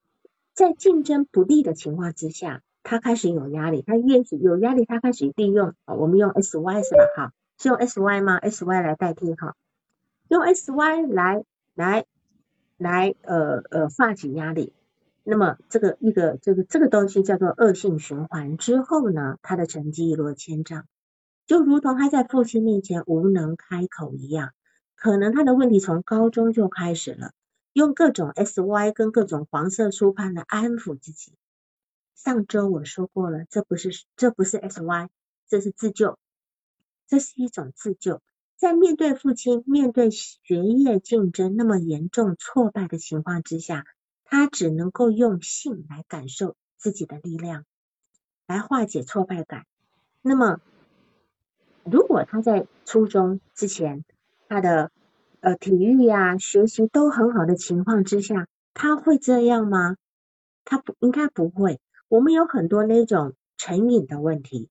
[0.54, 2.62] 在竞争不利的情况之下。
[2.82, 7.04] 他开始有压力，他越是有压力，他开始利用，我们用 S Y 是吧？
[7.16, 9.54] 哈，是用 S Y 吗？S Y 来代替哈，
[10.28, 12.04] 用 S Y 来来
[12.76, 14.72] 来呃呃化解压力。
[15.24, 20.84] 那么这个一个这个这个东西叫做恶性循环之后呢，他的成绩一落千丈，
[21.46, 24.50] 就如同他在父亲面前无能开口一样，
[24.96, 27.30] 可能他的问题从高中就开始了，
[27.72, 31.34] 用各种 S Y 跟各种黄色书判来安抚自己。
[32.14, 35.08] 上周我说过了，这不是这不是 S Y，
[35.48, 36.18] 这是自救，
[37.08, 38.20] 这是一种自救。
[38.56, 43.84] 在面对父亲、面对学业竞争那么严重挫败的情况之下，
[44.24, 47.64] 他只能够用性来感受自己的力量，
[48.46, 49.66] 来化解挫败感。
[50.20, 50.60] 那么，
[51.82, 54.04] 如果他在初中之前，
[54.48, 54.92] 他的
[55.40, 59.96] 呃体育呀、学习都很好的情况之下，他会这样吗？
[60.64, 61.80] 他不应该不会。
[62.12, 64.68] 我们有很多那种成瘾的问题，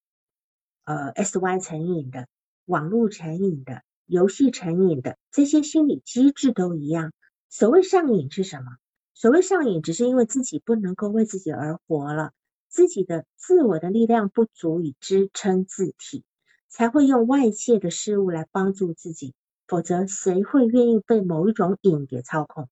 [0.83, 2.27] 呃，S Y 成瘾的，
[2.65, 7.13] 网络成瘾的，游戏成瘾的，这些心理机制都一样。
[7.49, 8.77] 所谓上瘾是什么？
[9.15, 12.31] 所谓上瘾，只是因为自己不能够为自己而活了，
[12.69, 16.23] 自己的自我的力量不足以支撑自体，
[16.69, 19.33] 才会用外界的事物来帮助自己。
[19.65, 22.69] 否则，谁会愿意被某一种瘾给操控？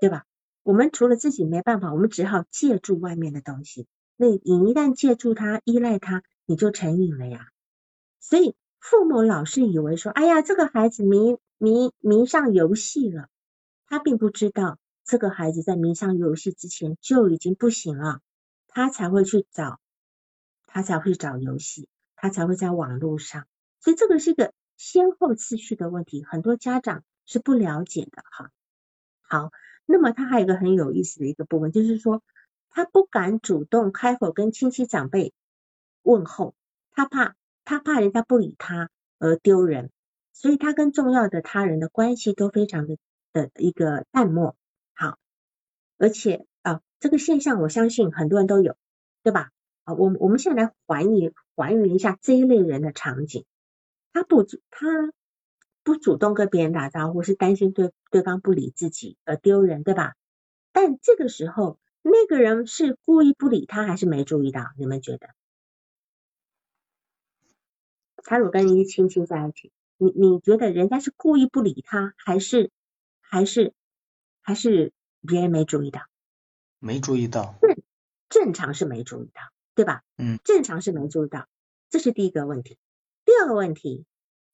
[0.00, 0.24] 对吧？
[0.64, 3.86] 我们除了自己没办法，我们只好借助外面的东西。
[4.16, 7.48] 那你一旦借助它、依赖它，你就成瘾了呀。
[8.18, 13.28] 所以父母老是以为说，哎呀，这个孩子迷迷迷上游戏了，
[13.86, 18.20] 他并不知道这个孩子在迷上游戏之前就已经不行了，
[18.66, 19.80] 他才会去找，
[20.66, 23.46] 他才会找游戏，他才会在网络上。
[23.80, 28.50] 所以这个是一个先后次序的问题，很多家长是不了解的哈。
[29.20, 29.50] 好，
[29.86, 32.22] 那么他还有一个很有意思的一个部分，就是说
[32.70, 35.32] 他不敢主动开口跟亲戚长辈
[36.02, 36.54] 问候，
[36.90, 39.90] 他怕他怕人家不理他而丢人，
[40.32, 42.96] 所以他跟重要的他人的关系都非常的
[43.32, 44.56] 的一个淡漠。
[44.94, 45.18] 好，
[45.98, 48.76] 而且啊，这个现象我相信很多人都有，
[49.22, 49.50] 对吧？
[49.84, 53.44] 啊，我我们现在来还原还原一下这一类人的场景，
[54.12, 55.12] 他不他。
[55.84, 60.14] 不主动跟别人打招呼，是担心对对方不理自己而丢人，对吧？
[60.72, 64.72] 但这个时候，那个人是故意不理他，还是没注意到？
[64.78, 65.28] 你们觉得？
[68.24, 72.70] 他如果跟人家亲亲在一起，你你觉得人家是故意不理他，还是
[73.20, 73.74] 还是
[74.40, 76.00] 还是别人没注意到？
[76.78, 77.54] 没注意到。
[77.60, 77.76] 正
[78.30, 79.42] 正常是没注意到，
[79.74, 80.02] 对吧？
[80.16, 80.38] 嗯。
[80.44, 81.46] 正常是没注意到，
[81.90, 82.78] 这是第一个问题。
[83.26, 84.06] 第二个问题。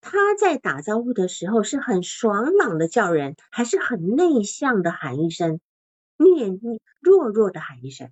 [0.03, 5.61] 他在打招呼的时候是很爽朗的叫人，还是很内向的喊一声，
[6.17, 6.59] 念
[7.01, 8.11] 弱弱的喊一声？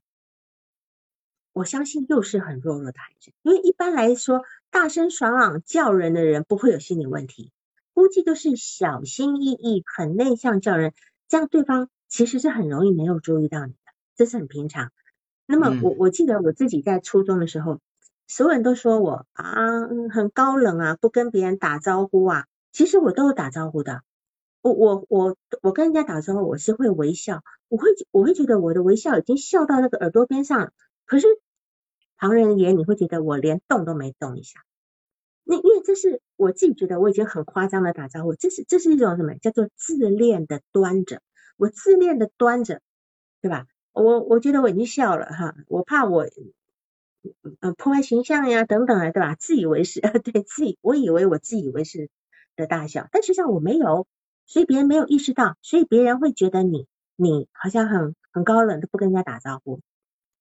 [1.53, 7.53] 我相信又是很弱弱的喊一声，因为一般来说，大声爽朗叫人的人不会有心理问题，
[7.95, 10.93] 估计都是小心翼翼、很内向叫人，
[11.27, 13.79] 这样对方其实是很容易没有注意到你的，
[14.15, 14.93] 这是很平常。
[15.47, 17.81] 那么我我记得我自己在初中的时候。
[18.29, 19.81] 所有人都说我啊
[20.13, 22.45] 很高冷啊，不跟别人打招呼啊。
[22.71, 24.03] 其实我都有打招呼的。
[24.61, 30.73] 我我我我跟人家打招呼，我是会微笑，我会我会觉得我的微笑已经笑到那个耳朵边上了。
[31.07, 31.27] 可是
[32.19, 34.61] 旁人眼你会觉得我连动都没动一下。
[35.43, 41.23] 那因为这是我自己觉得我已经很夸张的打招呼，这是这是一种什么叫做自恋的端着？
[41.57, 42.83] 我自恋的端着，
[43.41, 43.67] 对吧？
[43.93, 46.27] 我我觉得我已经笑了哈，我怕我。
[47.61, 49.35] 嗯，破坏形象呀，等等啊，对吧？
[49.35, 52.09] 自以为是， 对自己，我以为我自以为是
[52.57, 54.07] 的大小，但实际上我没有，
[54.47, 59.81] 所以别人没有意识到，所以别人会觉得你，你好像很很高冷，都不跟人家打招呼。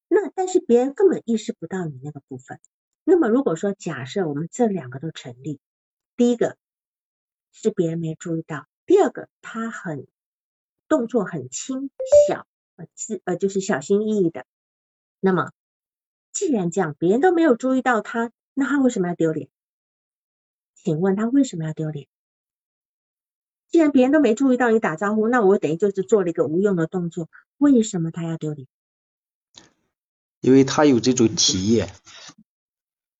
[0.08, 2.60] 那但是别人根本意识不到你那个部分。
[3.04, 5.60] 那么如果说假设我们这两个都成立，
[6.16, 6.58] 第一个
[7.52, 10.08] 是别人没注意到，第二个他很
[10.88, 11.90] 动作很轻
[12.30, 14.46] 小，呃，自呃就是小心翼翼的，
[15.20, 15.52] 那么。
[16.32, 19.50] 既然这样，别人都没有注意到他，那他为什么要丢脸？
[20.76, 22.08] 请问他为什么要丢脸？
[23.70, 28.68] 既然别人都没注意到你打招呼，那我等于就是做了一个无用的动作，为什么他要丢脸？
[30.40, 31.90] 因为他有这种体验，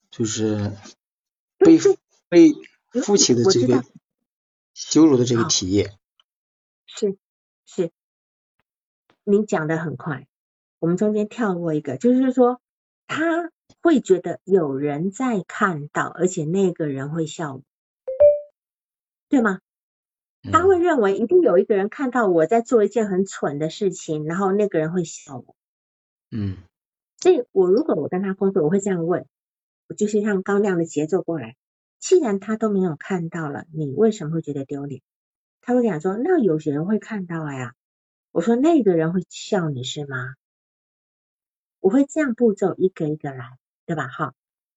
[0.10, 0.72] 就是
[1.58, 1.78] 被
[2.30, 2.54] 被
[3.02, 3.84] 父亲的这个
[4.74, 5.98] 羞辱的这个体验。
[6.86, 7.18] 是
[7.66, 7.92] 是，
[9.24, 10.28] 您讲的很快，
[10.80, 12.62] 我们中间跳过一个，就是说。
[13.08, 13.52] 他
[13.82, 17.62] 会觉得有人在看到，而且那个人会笑，
[19.30, 19.62] 对吗？
[20.52, 25.56] 他会认为一定有一个人看到我在做一件很蠢的事情，然后那个人会笑我。
[26.32, 26.58] 嗯，
[27.18, 29.26] 所以我如果我跟他工作，我会这样问，
[29.88, 31.56] 我就是让刚那样的节奏过来。
[32.00, 35.02] 既然他都没有看到了，你为什么会觉得丢脸？
[35.62, 37.74] 他会讲说，那有些人会看到呀。
[38.32, 40.36] 我说那个人会笑你是吗？
[41.80, 44.08] 我会这样步骤一个一个来，对吧？
[44.08, 44.34] 哈，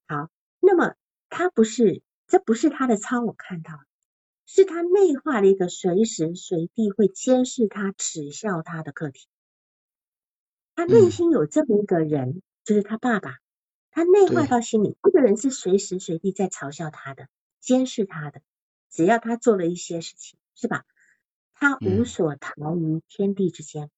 [0.06, 0.30] 好，
[0.60, 0.94] 那么
[1.28, 3.80] 他不是，这不是他的超我看到，
[4.46, 9.26] 是他内化的一个随时随地会监视他、耻笑他的课题。
[10.74, 13.38] 他内心有这么一个人，就是他爸爸，
[13.90, 17.28] 他内化到心里，这个人是随时随地在嘲笑他的、
[17.60, 18.40] 监视他的，
[18.88, 20.84] 只要他做了一些事情，是吧？
[21.52, 23.90] 他无所逃于天地之间。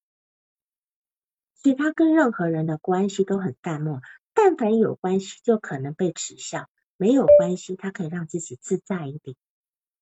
[1.63, 4.01] 所以他跟任何人的关系都很淡漠，
[4.35, 9.37] 但凡有关系就可能被耻笑，没有关系他可以让自己自在一点。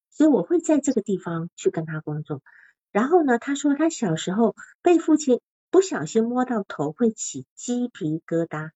[0.09, 2.43] 所以我会在这个地方去跟他工作。
[2.93, 5.41] 然后呢，他说他小时候被父亲
[5.71, 8.71] 不小心摸到头会起鸡皮疙瘩。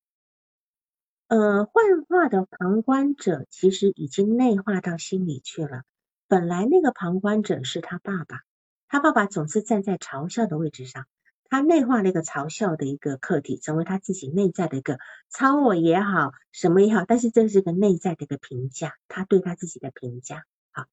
[1.28, 5.82] 呃，幻化的旁观者其实已经内化到心里去了。
[6.28, 8.42] 本来那个旁观者是他爸爸，
[8.88, 11.06] 他爸爸总是站在嘲笑的位置上。
[11.54, 14.98] 他内化了一个嘲笑的一个客体，成为他自己内在的一个
[15.30, 20.46] 超我也好，什么也好，但是这是一个内在的一个评价，他对他自己的评价。
[20.72, 20.86] 好，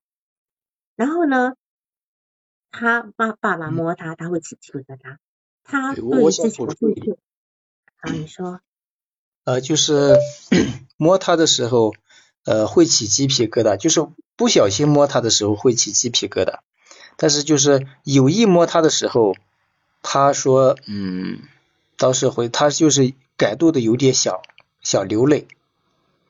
[0.94, 1.54] 然后呢，
[2.70, 5.16] 他爸爸爸摸他，他会起鸡皮疙瘩。
[5.64, 7.16] 他对自己的父亲，
[7.96, 8.60] 啊，你说，
[9.42, 10.16] 呃，就是
[10.96, 11.92] 摸它的时候，
[12.44, 14.06] 呃，会起鸡皮疙瘩，就是
[14.36, 16.60] 不小心摸它的时候会起鸡皮疙瘩，
[17.16, 19.34] 但是就是有意摸它的时候，
[20.02, 21.40] 他说，嗯，
[21.96, 24.42] 当时会，他就是感动的有点想
[24.80, 25.46] 想流泪，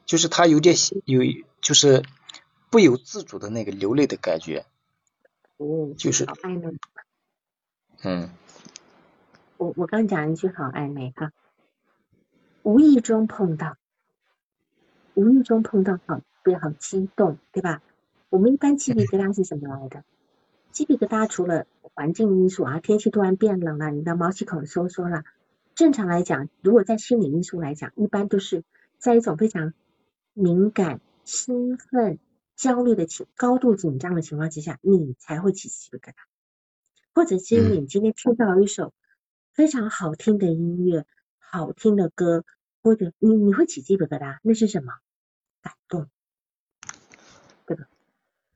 [0.04, 1.22] 就是他有点有
[1.60, 2.04] 就是
[2.70, 4.66] 不由自主的那个流泪的感觉，
[5.56, 6.76] 哦，就是好暧昧。
[8.04, 8.30] 嗯，
[9.56, 11.32] 我我刚讲一句好暧昧哈，
[12.62, 13.76] 无意中碰到，
[15.14, 17.80] 无意中碰到好，不要好激动，对吧？
[18.28, 20.04] 我们一般鸡皮疙瘩是什么来的？
[20.72, 25.22] 鸡皮疙瘩除了环境因素啊，天气突然变冷了，你的毛细孔收缩了。
[25.74, 28.64] 正常来讲，如果在心理因素来讲，一般都是
[28.98, 29.74] 在一种非常
[30.32, 32.18] 敏感、兴奋、
[32.56, 36.14] 焦虑的情、高度紧张的情况之下，你才会起鸡皮疙瘩。
[37.14, 38.94] 或者是你今天听到一首
[39.52, 41.04] 非常好听的音乐、
[41.38, 42.44] 好听的歌，
[42.82, 44.94] 或者你你会起鸡皮疙瘩，那是什么？
[45.60, 46.08] 感动，
[47.66, 47.86] 对吧？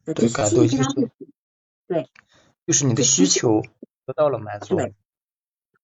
[0.07, 1.11] 对，感动就是
[1.87, 2.11] 对，
[2.67, 3.63] 就是你的需求
[4.05, 4.77] 得到了满足。
[4.77, 4.95] 对，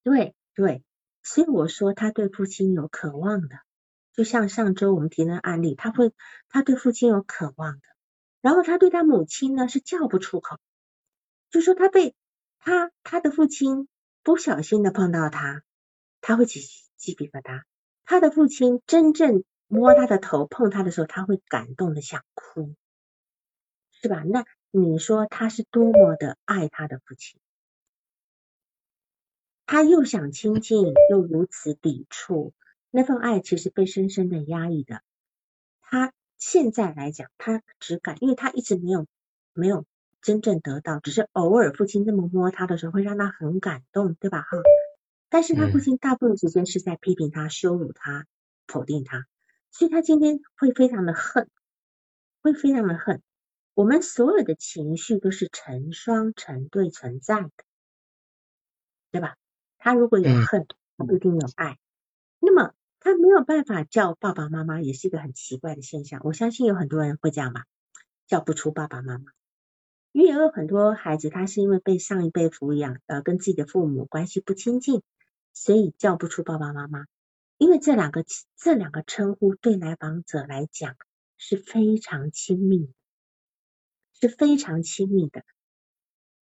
[0.03, 0.83] 对对，
[1.23, 3.61] 所以我说他对父亲有渴望的，
[4.13, 6.13] 就像上周我们提的案例，他会
[6.49, 7.83] 他对父亲有渴望的，
[8.41, 10.59] 然后他对他母亲呢是叫不出口，
[11.51, 12.15] 就说他被。
[12.65, 13.89] 他他的父亲
[14.23, 15.65] 不小心的碰到他，
[16.21, 16.61] 他会起
[16.97, 17.65] 鸡皮疙瘩。
[18.05, 22.77] 他的父亲真正摸他的头碰他的时候，他会感动的想哭，
[23.91, 24.23] 是吧？
[24.23, 27.39] 那你说他是多么的爱他的父亲？
[29.67, 32.53] 他又想亲近，又如此抵触，
[32.91, 35.03] 那份爱其实被深深的压抑的。
[35.81, 39.07] 他现在来讲，他只敢，因为他一直没有
[39.53, 39.87] 没有。
[40.23, 44.43] 真正得到，只是偶尔父亲那么摸他的时候，会让他很感动，对吧？
[44.43, 44.57] 哈，
[45.29, 48.25] 但是他父亲大部分时间是在批评他、羞辱他、
[48.69, 49.27] 否定他，
[49.73, 51.51] 所以他今天会非常的恨，
[52.41, 53.21] 会非常的恨。
[53.75, 57.51] 我们所有的情绪都是成双成对存在的，
[59.11, 59.37] 对吧？
[59.79, 60.67] 他如果有恨，
[60.97, 61.79] 他不一定有爱。
[62.39, 66.21] 那么他没有办法叫爸爸妈妈，也是一个很奇怪的现象。
[66.25, 67.65] 我相信有很多人会这样吧，
[68.27, 69.25] 叫不出爸爸妈妈。
[70.13, 75.03] 因为有很多孩子，他是因为被上一辈抚养，呃，跟自己的父母关系不亲近，
[75.55, 77.07] 所以叫不出爸爸妈妈。
[77.57, 78.25] 因为这两个
[78.57, 80.97] 这两个称呼对来访者来讲
[81.39, 82.93] 是非常亲密，
[84.23, 85.43] 是非常亲密的。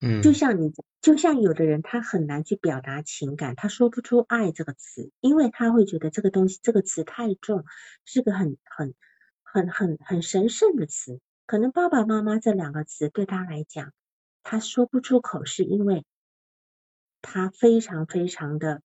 [0.03, 0.71] 嗯，就像你，
[1.01, 7.65] 就像有的人，他很难去表达情感，他说不出爱这个词，因为他会觉得这个东西这个词太重，
[8.05, 8.95] 是个很很
[9.43, 11.21] 很很很神圣的词。
[11.47, 13.95] 可能爸爸妈妈这两个词对他来讲，
[14.43, 16.05] 他说不出口，是因为
[17.23, 18.83] 他非常非常的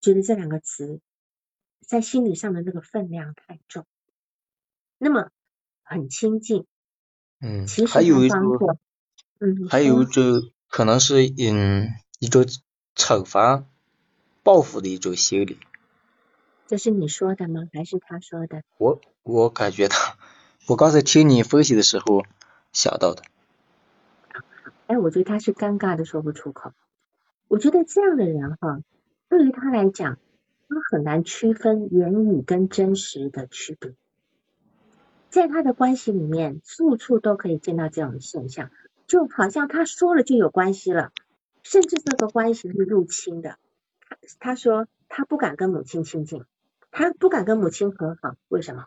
[0.00, 1.00] 觉得这两个词
[1.86, 3.86] 在心理上的那个分量太重。
[4.98, 5.30] 那么
[5.84, 6.66] 很亲近，
[7.40, 8.78] 嗯，其实还有一种，
[9.40, 12.44] 嗯，还有一种可能是嗯一种
[12.96, 13.64] 惩罚、
[14.42, 15.58] 报复的一种心理。
[16.66, 17.68] 这是你说的吗？
[17.72, 18.62] 还是他说的？
[18.76, 20.16] 我我感觉他。
[20.66, 22.24] 我刚才听你分析的时候
[22.72, 23.22] 想到的，
[24.86, 26.72] 哎，我觉得他是尴尬的说不出口。
[27.46, 28.82] 我觉得这样的人哈，
[29.30, 30.18] 对于他来讲，
[30.68, 33.94] 他很难区分言语跟真实的区别。
[35.30, 38.70] 在他的关系里面，处处都可以见到这样的现象，
[39.06, 41.12] 就好像他说了就有关系了，
[41.62, 43.58] 甚至这个关系是入侵的。
[44.00, 46.44] 他他说他不敢跟母亲亲近，
[46.90, 48.86] 他不敢跟母亲和好，为什么？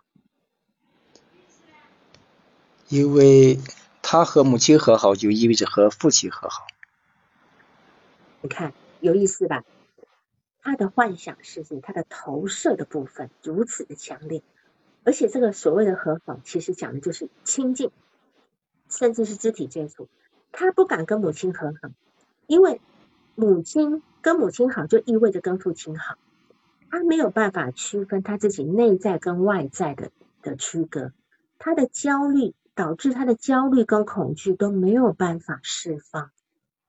[2.90, 3.60] 因为
[4.02, 6.66] 他和母亲和好，就意味着和父亲和好。
[8.42, 9.64] 你看有意思吧？
[10.64, 14.44] 他的幻想世界，他的投射的部分如此的强烈，
[15.04, 17.92] 而且这个所谓的和好，其实讲的就是亲近，
[18.90, 20.08] 甚至是肢体接触。
[20.52, 21.90] 他不敢跟母亲和好，
[22.48, 22.82] 因为
[23.36, 26.16] 母亲跟母亲好就意味着跟父亲好，
[26.90, 31.12] 他没有办法区分他自己内在跟外在的的区隔，
[31.60, 32.54] 他的焦虑。
[32.74, 36.32] 导致他的焦虑跟恐惧都没有办法释放，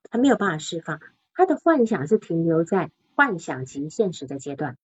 [0.09, 1.01] 他没有办法释放，
[1.35, 4.79] 他的幻想是停留在幻想及现实的阶段，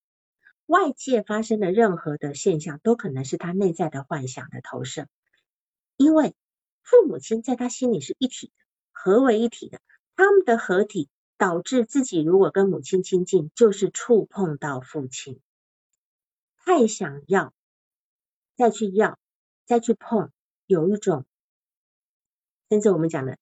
[0.68, 5.06] 外界发生的任何的现象都可能是他内在的幻想的投射，
[5.96, 6.34] 因为
[6.82, 9.80] 父母亲在他心里是一体的，合为一体的，
[10.14, 11.08] 他们的合体
[11.38, 15.40] 导致自己如果跟母亲亲近，就是触碰到父亲，
[16.58, 17.54] 太想要，
[18.54, 19.18] 再去要，
[19.64, 20.30] 再去碰。
[20.66, 21.24] 有一种，
[22.68, 23.38] 甚至我们讲的，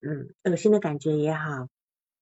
[0.00, 1.68] 嗯，恶心的感觉也好，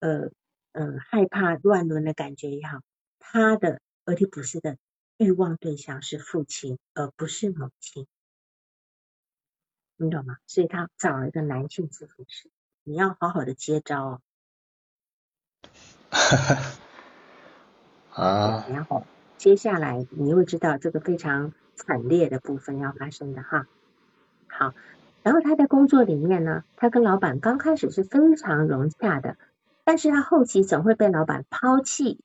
[0.01, 0.31] 呃，
[0.73, 2.83] 嗯，害怕乱伦的感觉也好，
[3.19, 4.79] 他的俄狄浦斯的
[5.17, 8.07] 欲望对象是父亲，而不是母亲，
[9.97, 10.39] 你懂吗？
[10.47, 12.51] 所以他找了一个男性咨询师，
[12.83, 14.21] 你要好好的接招哦。
[18.11, 18.67] 啊。
[18.69, 19.07] 然后
[19.39, 23.69] 接下来你会知道这个非常惨烈的部分要发生的哈。
[24.49, 24.75] 好，
[25.23, 29.39] 然后他在工作里面呢，他跟老板刚开始是非常融洽的，
[29.85, 32.21] 但是他后期总会被老板抛弃，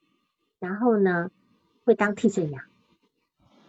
[0.60, 1.30] 然后呢
[1.88, 2.64] 会当替罪羊。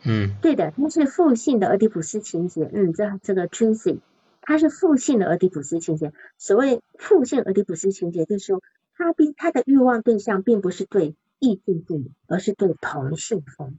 [0.02, 2.68] 嗯，对的，他是父性的俄狄浦斯情节。
[2.72, 4.00] 嗯，这这个 Tracy，
[4.42, 6.12] 他是父性的俄狄浦斯情节。
[6.36, 8.62] 所谓父性俄狄浦斯情节，就是说
[8.96, 13.72] 他并他的欲望对象并不是对异性父母，而是对同性父母。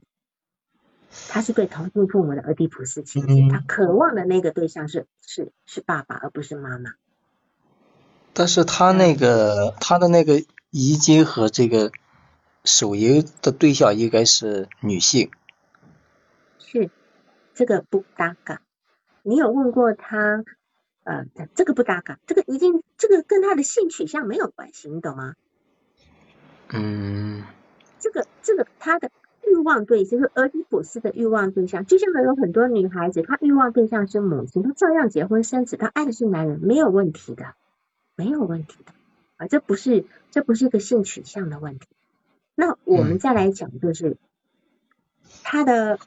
[1.28, 6.92] 他是对同性父母的俄狄浦斯情节，他渴望的那个对象是是是爸爸，而不是妈妈。
[8.32, 11.90] 但是他那个他的那个遗精和这个
[12.64, 15.30] 手淫的对象应该是女性。
[16.58, 16.90] 是，
[17.54, 18.62] 这个不搭嘎。
[19.22, 20.44] 你有问过他？
[21.02, 25.34] 呃，这个不搭嘎，这个已经这个跟他的性取向没有关系，你懂吗？
[26.68, 27.42] 嗯。
[27.98, 29.10] 这个这个他的
[29.46, 37.54] 欲望对象，就是俄狄浦斯的欲望对象，就像有很多女孩子，她欲望对象是母亲，她照样结婚生子，她爱的是男人，没有问题的，
[38.14, 38.92] 没有问题的
[39.38, 41.88] 啊，这不是这不是一个性取向的问题。
[42.60, 44.18] 那我们再来讲，就是
[45.42, 45.98] 他的。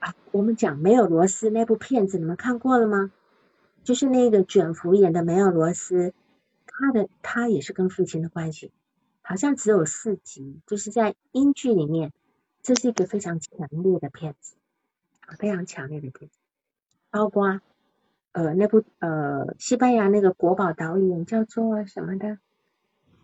[0.00, 3.10] 啊，我们讲梅尔罗斯那部片子，你们看过了吗？
[3.82, 6.14] 就是那个卷福演的梅尔罗斯，
[6.66, 8.70] 他的他也是跟父亲的关系，
[9.22, 12.12] 好像只有四集，就是在英剧里面，
[12.62, 14.54] 这是一个非常强烈的片子，
[15.36, 16.38] 非常强烈的片子。
[17.10, 17.60] 包括
[18.30, 22.38] 呃那部呃西班牙那个国宝导演叫做什么的，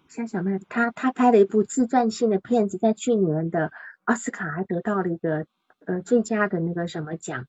[0.09, 3.73] 像小曼，他他拍了一部自传性的片子，在去年的
[4.05, 5.47] 奥斯卡还得到了一个。
[5.87, 7.47] 呃，最佳的那个什么奖，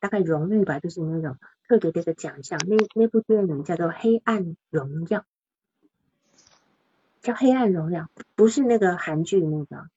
[0.00, 2.60] 大概荣誉吧，就是那种特别的一个奖项。
[2.68, 5.20] 那那部电影叫做《黑暗荣耀》，
[7.22, 8.02] 叫《黑暗荣耀》，
[8.34, 9.88] 不是那个韩剧那个。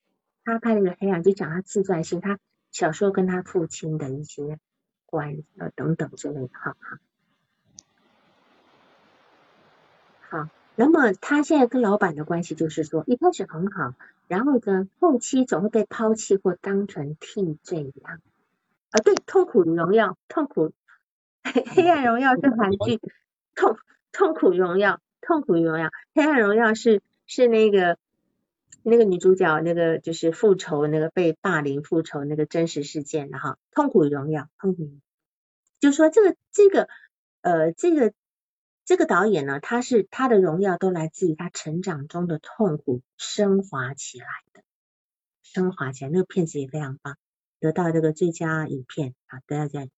[0.45, 2.39] 他拍那个《黑暗》，就讲他自传性，他
[2.71, 4.59] 小时候跟他父亲的一些
[5.05, 6.49] 关呃等等之类的。
[6.53, 6.97] 好好。
[10.29, 13.93] 好，那么他现在跟老板的关系就是说，一开始很好。
[14.27, 18.21] 然后呢，后期总会被抛弃或当成替罪羊。
[18.89, 20.71] 啊，对，痛苦荣耀，痛苦
[21.43, 22.99] 黑黑暗荣耀是韩剧，
[23.53, 23.77] 痛
[24.11, 27.99] 痛苦荣耀，痛苦荣耀，黑暗荣耀是是那个
[28.81, 34.89] 那个女主角那个就是复仇那个被霸凌复仇那个真实事件的哈，痛苦荣耀，痛苦，
[35.79, 36.87] 就说这个这个
[37.41, 38.11] 呃这个。
[38.85, 44.61] 这个导演呢，他是他的荣耀都来自于他成长中的痛苦升华起来的，
[45.41, 46.11] 升华起来。
[46.11, 47.15] 那个片子也非常棒，
[47.61, 49.89] 得到这个最佳影片啊，得到这。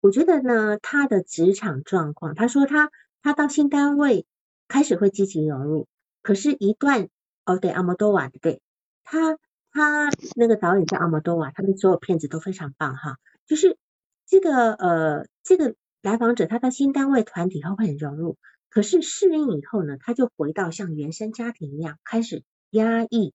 [0.00, 2.90] 我觉得呢，他的职场状况，他说他
[3.22, 4.26] 他到新单位
[4.66, 5.86] 开始会积极融入，
[6.22, 7.08] 可是，一段
[7.44, 8.60] 哦对，阿莫多瓦对，
[9.04, 9.38] 他
[9.70, 13.78] 他那个导演叫阿莫多瓦，他的所有片子都非常棒哈，就是
[14.26, 15.76] 这个呃这个。
[16.06, 18.38] 来访者他到新单位团体后会很融入，
[18.70, 23.34] 可是适应以后呢，他就回到像原生家庭一样，开始压抑、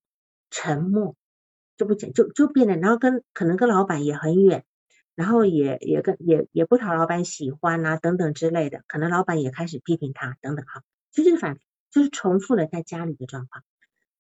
[0.52, 1.18] 沉默，
[1.76, 4.64] 就不讲，就就变得，然后跟可能跟老板也很远，
[5.16, 11.58] 然后也也跟也也不讨老板喜欢啊等等之类的，可能老板也开始批评他等等哈，就是反
[11.90, 13.66] 就是重复了在家里的状况，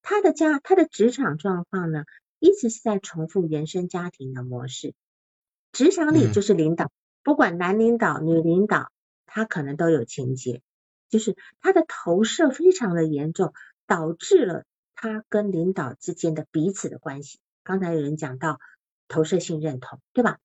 [0.01, 2.03] 他的家他的职场状况呢，
[2.39, 4.93] 一直是在重复原生家庭的模式，
[5.71, 6.91] 职场里就是领导。
[7.23, 8.91] 不管男领导、女领导，
[9.25, 10.61] 他可能都有情节，
[11.09, 13.53] 就是他的投射非常的严重，
[13.85, 14.65] 导致了
[14.95, 17.39] 他跟领导之间的彼此的关系。
[17.63, 18.59] 刚才有人讲到
[19.07, 20.39] 投射性认同，对吧？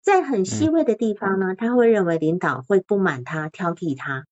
[0.00, 4.26] 在很细微的地方呢，他会认为领导会不满他、挑剔他，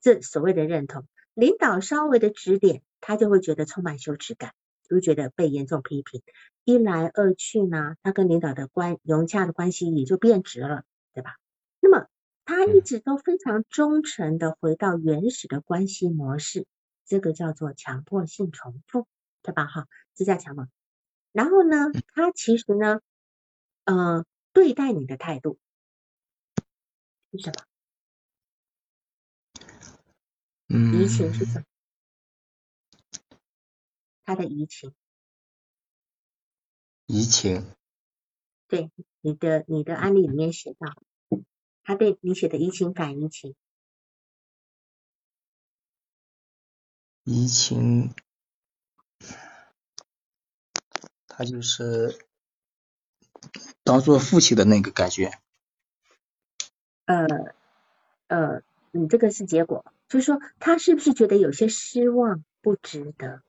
[0.00, 1.04] 这所谓的认同。
[1.34, 4.52] 领导稍微的指点，他就会觉得充满羞耻感，
[4.88, 6.22] 就觉得被严重批评。
[6.64, 10.84] 一来二去呢，他跟领导的关融洽的关系也就变质了。
[11.16, 11.36] 对吧？
[11.80, 12.08] 那么
[12.44, 16.66] 他一直都非常忠诚的回到原始的关系模式，
[17.06, 19.08] 这个叫做强迫性重复，
[19.40, 19.64] 对吧？
[19.64, 20.68] 哈，这叫强迫。
[21.32, 23.00] 然后呢，他其实呢，
[23.84, 25.58] 呃，对待你的态度
[27.32, 27.64] 是什么？
[30.68, 31.64] 移情是什么？
[34.26, 34.94] 他的移情，
[37.06, 37.75] 移情。
[38.68, 38.90] 对
[39.20, 40.92] 你的你的案例里面写到，
[41.84, 43.54] 他对你写的移情反移情，
[47.24, 48.12] 移情，
[51.28, 52.18] 他就是
[53.84, 55.30] 当做父亲的那个感觉。
[57.04, 57.26] 呃
[58.26, 63.42] 呃，你这个是结果，就是说他是不是觉得有些失望，不值得？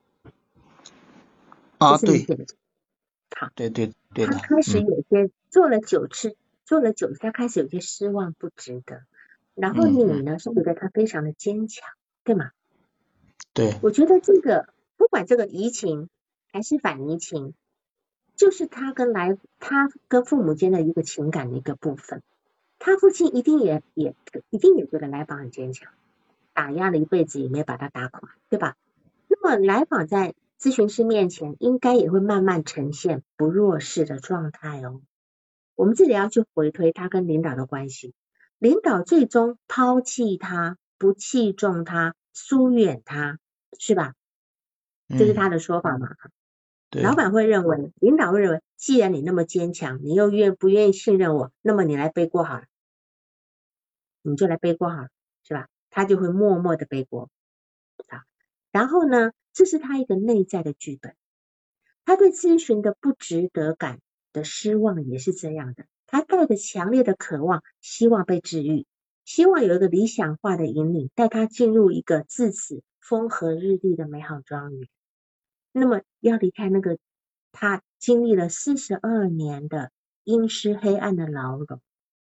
[1.79, 2.27] 啊，对。
[3.35, 9.03] 好，对对对他开始有些做了九次，做了九次，他开始有些失望，不值得。
[9.53, 11.87] 然后你呢，是觉得他非常的坚强，
[12.23, 12.51] 对吗？
[13.53, 13.77] 对。
[13.83, 16.09] 我觉得这个不管这个移情
[16.51, 17.53] 还是反移情，
[18.35, 22.23] 就是他跟来他跟父母间的一个情感的一个部分。
[22.79, 24.15] 他父亲一定也也
[24.49, 25.91] 一定也觉得来访很坚强，
[26.53, 28.77] 打压了一辈子也没把他打垮，对吧？
[29.27, 30.33] 那么来访在。
[30.59, 35.01] 咨询师面前应该也会慢慢呈现不弱势的状态哦。
[35.75, 38.13] 我们这里要去回推他跟领导的关系，
[38.57, 43.37] 领导最终抛弃他，不器重他，疏远他，
[43.77, 44.13] 是吧？
[45.09, 46.09] 这是他的说法嘛？
[46.91, 52.65] 老板会认为，领导会认为，既然你那么坚强，你又愿不愿意信任我，那么你来背锅好了，
[54.23, 55.09] 你就来背锅好了，
[55.43, 55.67] 是吧？
[55.89, 57.29] 他就会默默的背锅，好，
[58.77, 59.31] 然后呢？
[59.53, 61.15] 这是他一个内在的剧本，
[62.05, 64.01] 他对咨询的不值得感
[64.31, 68.85] 的失望也是这样的，他带着强烈的渴望，希望被治愈，
[69.25, 74.87] 希望有一个理想化的引领，带他进入一个自此风和日丽的美好庄园。
[75.71, 76.99] 那么要离开那个
[77.51, 79.89] 他经历了四十二年的
[80.23, 81.81] 阴湿黑暗的牢笼，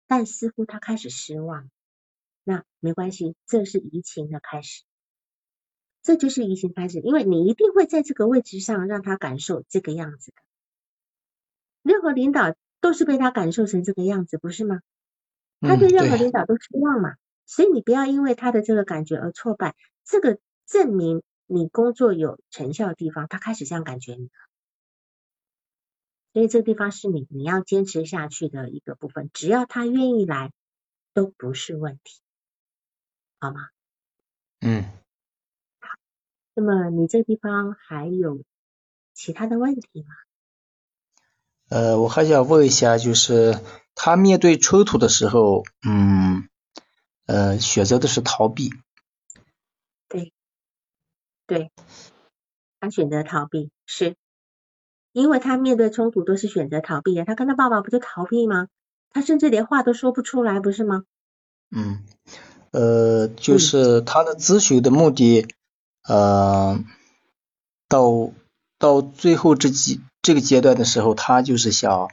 [0.07, 1.69] 但似乎他开始失望。
[2.45, 4.85] 那没关系，这是移情的开始。
[6.07, 10.41] 这就是移情开始，因为你一定会在这个位置上让他感受这个样子的。
[11.81, 14.79] 任何领导都是被他感受成这个样子，不是吗？
[15.59, 19.75] 他对任何领导都失望嘛，所以你不要因为他的这个感觉而挫败。
[20.05, 24.31] 这个证明你工作有成效的地方，他开始这样感觉你了。
[26.31, 29.29] 所以这个地方是你你要坚持下去的一个部分。
[29.33, 30.53] 只要他愿意来，
[31.13, 32.21] 都不是问题，
[33.39, 33.67] 好吗？
[34.61, 34.85] 嗯。
[36.59, 38.41] 那么你这个地方还有
[39.13, 40.07] 其他的问题吗？
[41.69, 43.59] 呃，我还想问一下，就是
[43.93, 46.49] 他面对冲突的时候，嗯，
[47.27, 48.71] 呃，选择的是逃避。
[50.09, 50.33] 对，
[51.45, 51.69] 对，
[52.79, 54.15] 他选择逃避，是
[55.11, 57.23] 因为他面对冲突都是选择逃避的。
[57.23, 58.67] 他跟他爸爸不就逃避吗？
[59.11, 61.03] 他甚至连话都说不出来，不是吗？
[61.69, 62.03] 嗯，
[62.71, 65.45] 呃，就是他的咨询的目的。
[66.07, 66.79] 呃，
[67.89, 68.31] 到
[68.79, 72.09] 到最后这几这个阶段的时候，他就是想，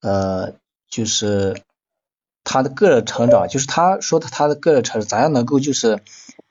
[0.00, 0.54] 呃，
[0.88, 1.60] 就是
[2.44, 6.00] 他的个人成长，就是他说的他的个人成长，咋样能够就是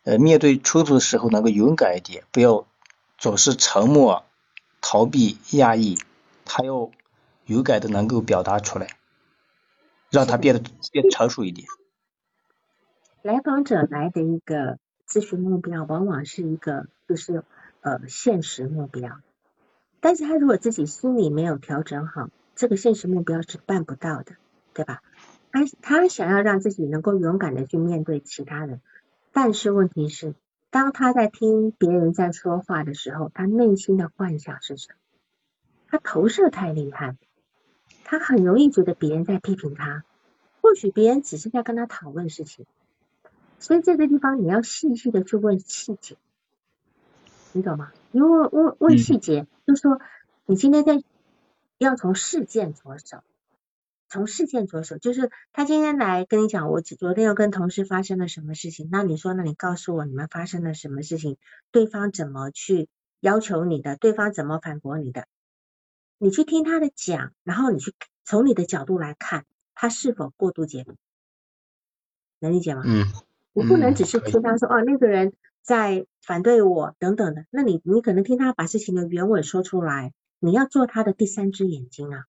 [0.03, 2.65] 呃面对冲突的时候能够勇敢一点，不要
[3.17, 4.25] 总是沉默、
[4.81, 5.97] 逃避、压抑，
[6.43, 6.91] 他要
[7.45, 8.87] 勇敢的能够表达出来，
[10.09, 10.61] 让他变得
[10.91, 11.65] 变成熟一点。
[13.21, 14.79] 来访者来的一个。
[15.13, 17.43] 咨询目标往往是一个就是
[17.81, 19.19] 呃现实目标，
[19.99, 24.37] 但是他如果自己心里没有调整好，这个现实目标是办不到的，
[24.73, 25.03] 对吧？
[25.51, 28.81] 他他想要让自己能够勇敢的去面对其他人，
[29.31, 30.33] 但是问题是，
[30.71, 34.95] 当他在听别人在说话的时候，他内心的幻想是什么？
[35.89, 37.15] 他投射太厉害，
[38.03, 40.03] 他很容易觉得别人在批评他，
[40.59, 42.65] 或许别人只是在跟他讨论事情。
[43.63, 46.17] 所以这个地方你要细细的去问细节，
[47.53, 47.93] 你懂吗？
[48.11, 50.01] 你问问问细节，就说
[50.45, 51.01] 你今天在
[51.77, 53.23] 要从事件着手，
[54.09, 61.37] 从事件着手，就是他今天来跟你讲，我昨天又跟同事发生了什么事情，那你说，那你告诉我你们发生了什么事情，
[61.71, 62.89] 对方怎么去
[63.21, 65.25] 要求你的，对方怎么反驳你的，
[66.17, 67.93] 你去听他的讲，然后你去
[68.25, 70.97] 从你的角度来看他是否过度解读，
[72.39, 72.81] 能理解吗？
[72.85, 73.05] 嗯。
[73.53, 82.25] 你不能只是听他说哦，那个人在反对我等等的，那你你可能听他把事情的原委说出来，你要做他的第三只眼睛啊，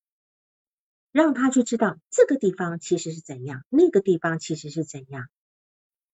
[1.13, 5.29] 让他去知道这个地方其实是怎样，那个地方其实是怎样，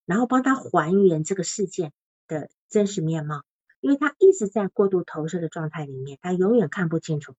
[0.06, 1.92] 然后帮他还原这个事件
[2.28, 3.42] 的真实面貌，
[3.80, 7.34] 因为他一直在过度投射的状态里面，他永远看不清楚。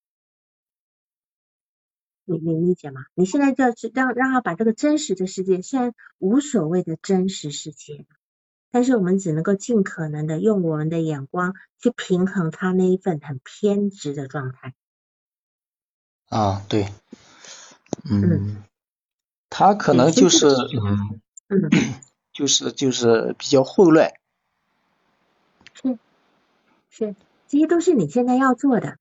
[2.31, 3.01] 你你理解吗？
[3.13, 8.05] 你现在就要去让让他把这个真实的世界，虽然无所谓的真实世界，
[8.71, 14.73] 但是我们只能够尽可能的用我们的眼光去平衡他那一份很偏执的状态。
[16.29, 16.87] 啊，对，
[18.09, 18.63] 嗯，
[19.49, 21.19] 他可能 就是嗯
[21.49, 21.69] 嗯，
[22.31, 24.13] 就是就是比较混乱。
[25.73, 25.97] 是
[26.89, 27.15] 是，
[27.47, 28.97] 这些都是你现在要做的。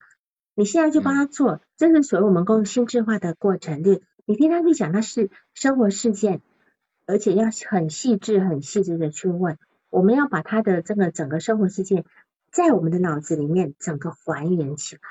[0.53, 3.83] 你现在就帮他做，这是属于我们共心智化的过程。
[3.83, 6.41] 你你听他去讲，他是生活事件，
[7.05, 9.57] 而且要很细致、很细致的去问。
[9.89, 12.03] 我们要把他的这个整个生活事件，
[12.51, 15.01] 在我们的脑子里面整个还原起来，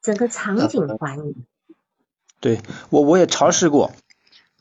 [0.00, 1.34] 整个场景还原。
[2.40, 3.92] 对我我也尝试过，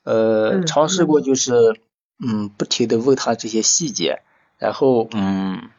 [0.04, 1.54] 呃，尝试过就是
[2.20, 4.22] 嗯，不停的问他这些细节，
[4.58, 5.70] 然后嗯，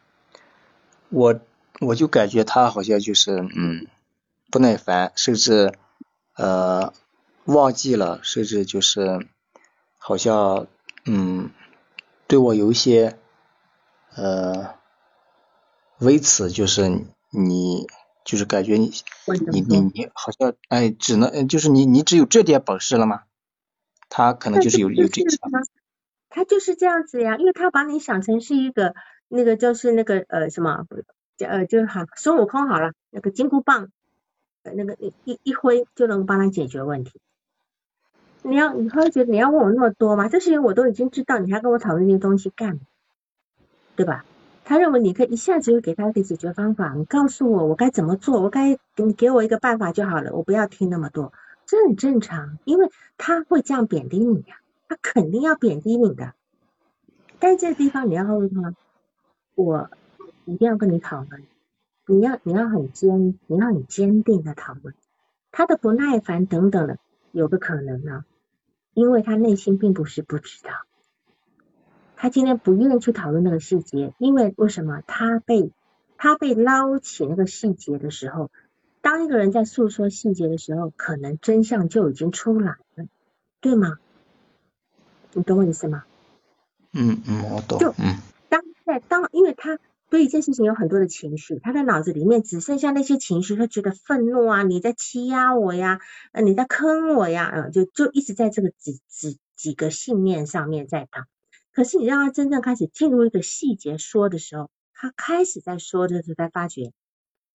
[1.09, 1.39] 我
[1.79, 3.85] 我就感觉他好像就是嗯。
[4.51, 5.73] 不耐烦，甚至
[6.35, 6.93] 呃
[7.45, 9.27] 忘记了，甚至就是
[9.97, 10.67] 好像
[11.05, 11.49] 嗯
[12.27, 13.17] 对我有一些
[14.15, 14.75] 呃
[15.99, 16.89] 微词，就是
[17.31, 17.87] 你
[18.25, 18.91] 就是感觉你
[19.51, 23.23] 你你你好像哎只能就是你你只有这点本事了吗？
[24.09, 25.37] 他可能就是有有这些。
[26.33, 28.93] 他就是这样子呀，因为他把你想成是一个
[29.27, 30.85] 那个就是那个呃什么
[31.39, 33.89] 呃就是好孙悟空好了，那个金箍棒。
[34.63, 37.19] 那个一一一挥就能帮他解决问题。
[38.43, 40.27] 你要你会觉得你要问我那么多吗？
[40.27, 42.81] 这些我都已经知道，你还跟我讨论这些东西干嘛？
[43.95, 44.25] 对吧？
[44.63, 51.33] 他认为你可以一下子就给他一个解决方法，你告诉我我该怎么做，我该你给我一个办法就好了，我不要听那么多，
[51.65, 56.33] 这很正常，因为他会这样贬低你呀，他肯定要贬低你的。
[57.39, 58.73] 但这个地方你要告诉他，
[59.55, 59.89] 我
[60.45, 61.43] 一定要跟你讨论。
[62.11, 64.93] 你要你要很坚，你要很坚定的讨论
[65.49, 66.97] 他的不耐烦等等的，
[67.31, 68.25] 有个可能呢，
[68.93, 70.71] 因为他内心并不是不知道，
[72.17, 75.71] 他今天不愿意去讨论那个细节，因为为什么他被
[76.17, 78.51] 他被捞起那个细节的时候，
[78.99, 83.05] 当一个人在诉说细节的时候，可能真相就已经出来了，
[83.61, 83.99] 对吗？
[85.31, 86.03] 你懂我意思吗？
[86.91, 87.79] 嗯嗯，我懂。
[87.79, 88.17] 就嗯，
[88.49, 89.79] 当在当，因为他。
[90.11, 96.01] 对一件事情有很多的情绪，他的脑子里面只剩下那些情绪，他觉得愤怒啊，你在欺压我呀，
[96.33, 101.27] 呃，你在坑我呀，嗯，就就一直在这个几几几个信念上面在打。
[101.71, 106.91] 可是你让他真正开始进入一个细节说的时候，他开始在说的时候，才发觉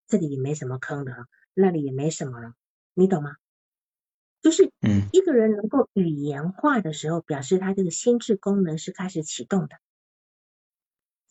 [0.07, 1.13] 这里也没什么坑的，
[1.53, 2.53] 那里也没什么了，
[2.95, 3.35] 你懂吗？
[4.41, 9.75] 就是嗯，一个人能够语言化的时候，表示他这个心智功能是开始启动的。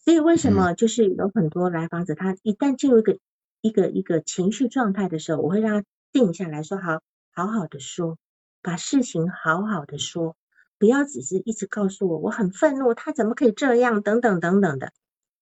[0.06, 3.18] 所以为什么就是有很多来访者，他一旦进入一个
[3.60, 7.00] 一个一个情绪状态的时候，我会让他定下来说，好
[7.32, 8.16] 好好的说，
[8.62, 10.36] 把事情好好的说，
[10.78, 14.92] 不要只是一直告诉我我很愤怒，他怎么可以这样等等等等的，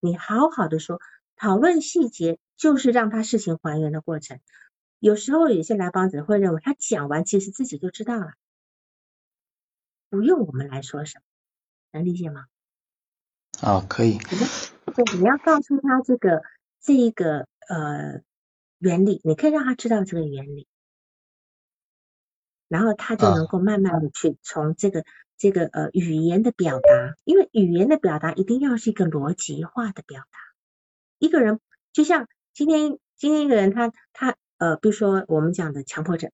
[0.01, 0.99] 你好好的说，
[1.37, 4.41] 讨论细节就是让他事情还原的过程。
[4.99, 8.33] 有时候有些来访者会认为他讲完其实自己就知道了，
[10.09, 11.25] 不用我们来说什么，
[11.93, 12.47] 能理解吗？
[13.65, 14.19] 啊，可以。
[14.19, 16.43] 对，你要告诉他这个
[16.83, 18.21] 这一个呃
[18.79, 20.67] 原理，你可以让他知道这个原理，
[22.69, 25.07] 然后他就能够慢慢的去从这个
[25.39, 30.39] 这个呃语言的表达，因为语言的表达一定要是一个逻辑化的表达。
[31.19, 31.59] 一个人
[31.95, 36.31] 就像今天今天一个人他他呃，比如说我们讲的强迫症，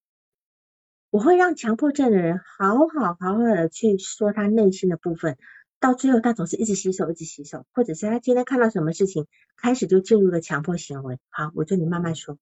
[1.10, 5.38] 我会让强迫症的人好好好好的去说他内心的部分。
[5.80, 9.26] 到最后，他总是一直洗手，一直洗手，或者是他今天看到什么事情，
[9.56, 11.18] 开始就进入了强迫行为。
[11.30, 12.38] 好，我就你慢慢说，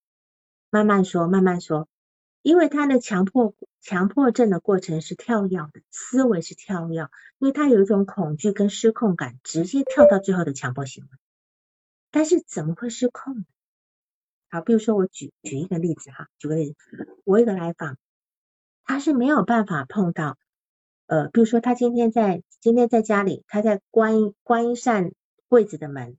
[0.70, 1.88] 慢慢说，慢慢说，
[2.42, 7.08] 因为他的强迫强迫症的过程是跳跃的，思维是跳跃，
[7.38, 11.10] 因为他有一种恐惧跟失控感，直接跳到最后的强迫行为。
[12.10, 13.44] 但是怎么会失控呢？
[14.50, 16.76] 好，比如说我举举一个例子哈，举个例子，
[17.22, 17.98] 我一个来访，
[18.84, 20.36] 他是没有办法碰到。
[21.08, 25.12] 呃，比如说他今天在今天在家里，他在关关一扇
[25.48, 26.18] 柜子的门，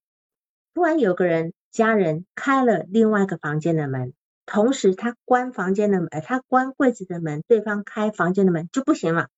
[0.74, 4.14] 突然有个人家人开了另外一个房间的门，
[4.48, 9.30] 同时他关房间的门，他关柜子的门，对方开房间的门就不行了，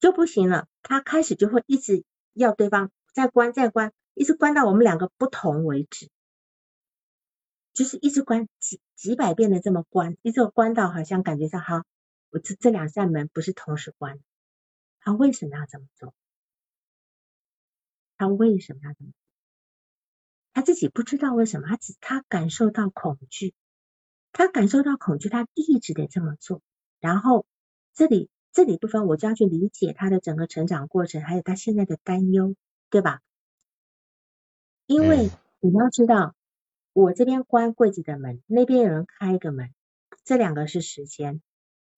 [0.00, 2.02] 就不行了，他开始就会一直
[2.32, 6.08] 要对方再关再关，一直关到我们两个不同为止，
[7.72, 11.84] 就是一直关几几百遍的这么关，一直关到好像感觉上哈，
[12.30, 14.18] 我这这两扇门不是同时关。
[15.06, 16.12] 他为什么要这么做？
[18.16, 19.16] 他为什么要这么做？
[20.52, 23.54] 他自己不知道为什么，他只他感受到恐惧，
[24.32, 26.60] 他感受到恐惧，他一直得这么做。
[26.98, 27.46] 然后
[27.94, 32.56] 这里这里部分，我就要去理解他的整个成长过程，还有他现在的担忧，
[32.90, 33.20] 对吧？
[34.86, 35.30] 因为
[35.60, 36.34] 你要知道，
[36.92, 39.72] 我这边关柜子的门，那边有人开一个门，
[40.24, 41.40] 这两个是时间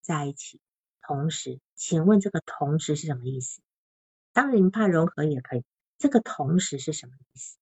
[0.02, 0.60] 在一起。
[1.08, 3.62] 同时，请问这个同时是什么意思？
[4.34, 5.64] 当然，你怕融合也可以。
[5.96, 7.56] 这个同时是什么意思？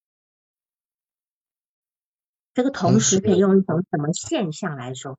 [2.55, 5.17] 这个同时可以用一种什么现象来说？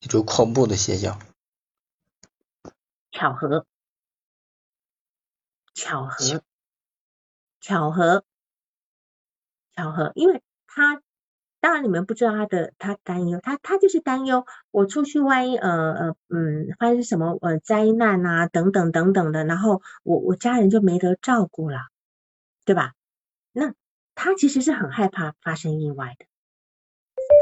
[0.00, 1.18] 一种恐怖的现象。
[3.10, 3.66] 巧合，
[5.72, 6.44] 巧合，
[7.62, 8.24] 巧合，
[9.74, 11.02] 巧合，因为他
[11.62, 21.78] 当然你们不知道他的他担忧，他他就是担忧我出去万一呃呃嗯发生什么呃灾难啊等等等等的，然后我我家人就没得照顾了，
[22.64, 22.94] 对吧？
[23.52, 23.74] 那
[24.16, 26.26] 他其实是很害怕发生意外的，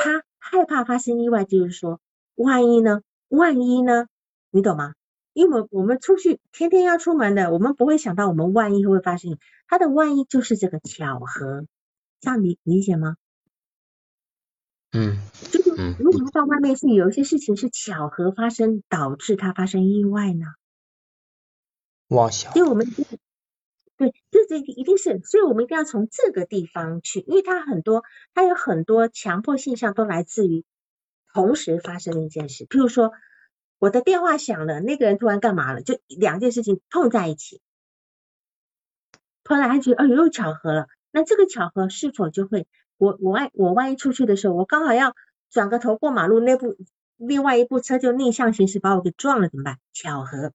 [0.04, 1.98] 他害怕发生意外，就是说
[2.34, 3.00] 万一呢？
[3.28, 4.06] 万一呢？
[4.50, 4.92] 你懂吗？
[5.32, 9.38] 因为我们我们出去天天要出门的，我们不会想到我们万一会发生。
[9.66, 11.64] 他的万一就是这个巧合，
[12.20, 13.16] 这样理理解吗？
[14.92, 15.16] 嗯，
[15.50, 20.46] 就是如果到外面去有一些事情是巧合发生导致他发生意外呢？
[22.08, 22.52] 妄想。
[22.52, 22.86] 所以我们
[23.96, 30.64] 对，这这一定是，所以我们一定要从这个地方去，因为它很多，它有很多强迫现象都来自于
[31.32, 33.12] 同时发生的一件事，譬如说。
[33.82, 35.80] 我的电话响了，那个人突然干嘛了？
[35.80, 37.62] 就两件事情碰在一起，
[39.42, 40.86] 碰来他觉得，哦，又巧合了。
[41.12, 42.68] 那这个巧合是否就会，
[43.00, 45.16] 我我万我万一出去的时候，我刚好要
[45.48, 46.76] 转个头过马路，那部
[47.16, 49.78] 另外一部车就逆向行驶把我给撞了，怎么办？
[49.92, 50.52] 巧合，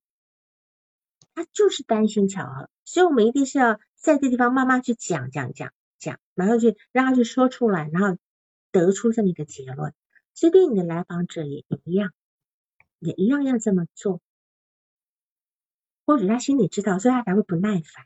[1.34, 8.18] 他就是担心巧合，所以我们一定是要在这地方慢慢去讲讲讲讲，然后去让他去说出来，然后
[8.72, 9.94] 得出这么一个结论。
[10.34, 12.14] 所以对你的来访者也一样。
[13.00, 14.22] 也一样要这么做，
[16.06, 18.06] 或者他心里知道，所以他才会不耐烦，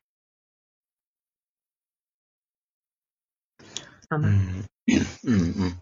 [4.10, 4.28] 好吗？
[4.28, 5.80] 嗯嗯嗯。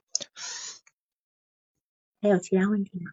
[2.22, 3.12] 还有其他问题吗？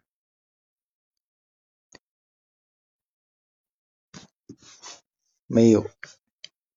[5.47, 5.89] 没有，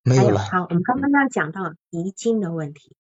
[0.02, 0.38] 没有了。
[0.38, 2.94] 好，我们刚刚要讲到遗精的问题，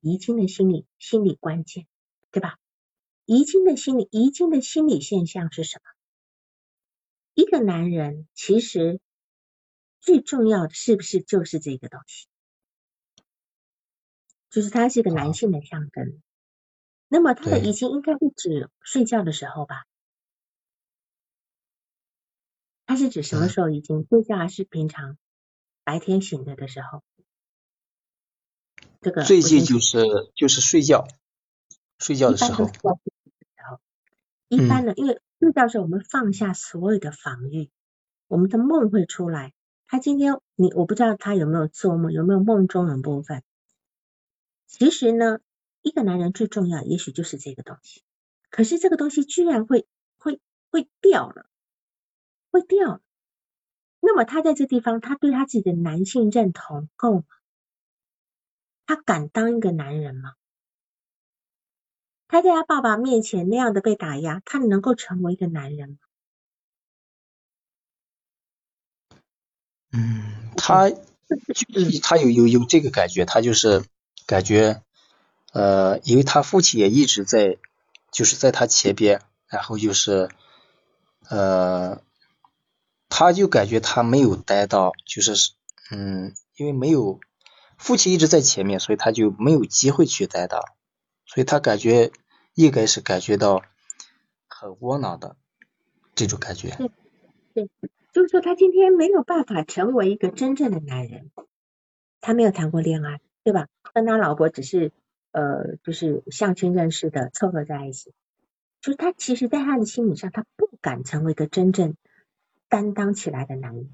[0.00, 1.86] 遗精的心理心理关键，
[2.32, 2.58] 对吧？
[3.26, 5.90] 遗精的心理，遗精的心理现象是什么？
[7.34, 8.98] 一个男人其实
[10.00, 12.26] 最重要的是不是就是这个东西？
[14.50, 16.20] 就是他是一个男性的象征。
[17.08, 19.84] 那么他的遗精应该是指睡觉的时候吧？
[22.86, 24.06] 他是指什么时候遗精？
[24.08, 25.18] 睡觉还是平常
[25.84, 27.02] 白天醒着的时候？
[29.00, 31.06] 这个最近就是就是睡觉，
[31.98, 32.70] 睡觉的时候。
[34.48, 37.70] 一般的，因为睡觉时候我们放下所有的防御，
[38.26, 39.52] 我们的梦会出来。
[39.86, 43.42] 他今天你我不知道他有没有做梦，有没有梦中的部分。
[44.68, 45.40] 其实呢，
[45.82, 48.02] 一个男人最重要，也许就是这个东西。
[48.50, 49.86] 可是这个东西居然会
[50.18, 50.40] 会
[50.70, 51.46] 会掉了，
[52.52, 53.00] 会掉了。
[54.00, 57.24] 那么他在这地方，他对他自己的男性认同够吗？
[58.86, 60.34] 他敢当一个男人吗？
[62.28, 65.96] 他在他爸爸面前那样的被打压，他能够成为一个男人吗？
[69.92, 73.82] 嗯，他就是他有有有这个感觉，他就是
[74.28, 74.82] 感觉，
[75.54, 77.56] 呃，因为他父亲也一直在，
[78.12, 80.28] 就是在他前边，然后就是，
[81.30, 82.02] 呃，
[83.08, 85.54] 他就感觉他没有待到，就是
[85.90, 87.20] 嗯，因为没有
[87.78, 90.62] 父亲一直在前面，所以他就没有机会去待到。
[91.24, 92.12] 所以他感觉
[92.52, 93.62] 应该是感觉到
[94.46, 95.36] 很窝囊的
[96.14, 96.76] 这种感觉。
[96.76, 96.90] 对，
[97.54, 97.70] 对，
[98.12, 101.30] 就是说他今天没有办法成为一个真正的男人，
[102.20, 103.68] 他没有谈过恋爱，对吧？
[103.94, 104.92] 跟他老婆只是
[105.32, 108.12] 呃，就是相亲认识的，凑合在一起。
[108.80, 111.94] 就是他其实，在他的心理上，他不敢成为一个真正
[112.68, 113.90] 担当起来的男人。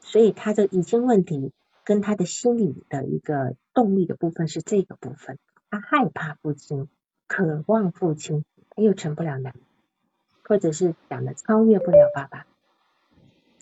[0.00, 1.52] 所以他的已经问题。
[1.82, 5.38] 跟他的心理的一个动力的部分是这个部分，
[5.70, 6.88] 他害怕父亲，
[7.26, 9.54] 渴望父亲，他又成不了男，
[10.44, 12.46] 或者是讲的超越不了爸爸。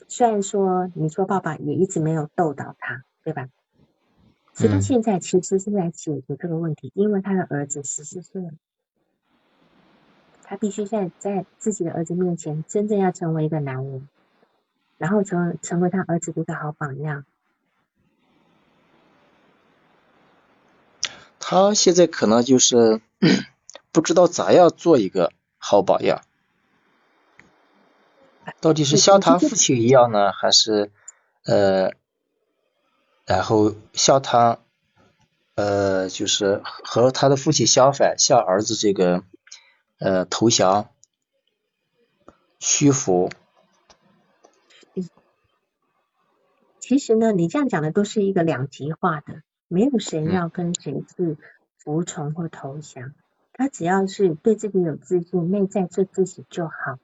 [0.09, 3.49] 虽然说你说爸爸也一直没有逗到他，对吧？
[4.59, 8.51] 所以他现在其实是在解决这个问题，因为他的儿子十四岁了，
[10.43, 14.09] 他必须在在自己的儿子面前真正要成为一个男人，
[14.97, 17.25] 然后成成为他儿子的一个好榜样。
[21.39, 23.01] 他现在可能就是
[23.93, 26.23] 不知道咋样做一个好榜样，
[28.61, 30.91] 到底是像他父亲一样呢，还是
[31.45, 31.93] 呃，
[33.29, 34.59] 然后像他
[35.55, 39.23] 呃，就是和他的父亲相反，向儿子这个
[39.99, 40.89] 呃投降、
[42.59, 43.31] 屈服。
[46.79, 49.43] 其实呢，你这样讲的都是一个两极化的。
[49.69, 51.37] 没有谁要跟谁去
[51.77, 53.13] 服从或投降，
[53.53, 56.99] 他只要是对自己有自信，内在做自己就好。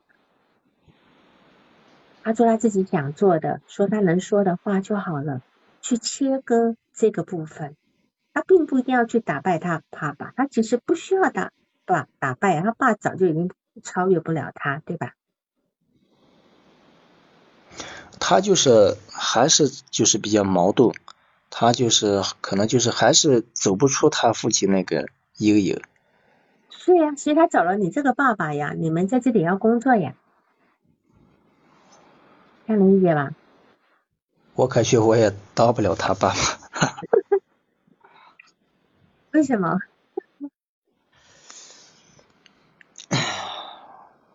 [2.22, 5.43] 他做他自己想做的，说他能说的话就好了。
[5.85, 7.76] 去切割这个部分，
[8.32, 11.53] 他并不一定要去打败他爸爸，他其实不需要打
[11.85, 13.51] 打打败，他爸早就已经
[13.82, 15.12] 超越不了他，对吧？
[18.18, 20.95] 他就是还是就是比较矛盾，
[21.51, 25.07] 他就是可能就是还是走不出他父亲那个
[25.37, 25.82] 阴影。
[26.87, 30.14] 对呀，所以他找了你这个爸爸呀，你们在这里要工作呀，
[32.66, 33.35] 这样能理解吧？
[34.55, 36.36] 我感觉我也当不了他爸爸。
[39.32, 39.78] 为什么？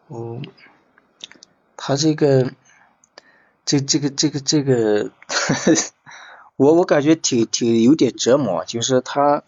[0.08, 0.42] 哦，
[1.78, 2.52] 他这个。
[3.66, 5.12] 这这个这个这个，
[6.56, 9.44] 我我感觉挺挺有点折磨，就是他，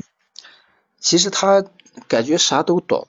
[0.99, 1.65] 其实他
[2.07, 3.07] 感觉啥都懂，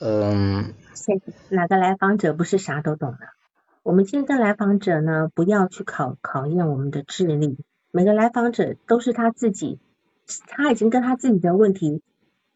[0.00, 0.74] 嗯。
[1.48, 3.28] 哪个来访者不是啥都懂的？
[3.82, 7.56] 我们今天跟来访者呢，不要去考考验我们的智力，
[7.90, 9.78] 每个来访者都是他自己，
[10.48, 12.02] 他已经跟他自己的问题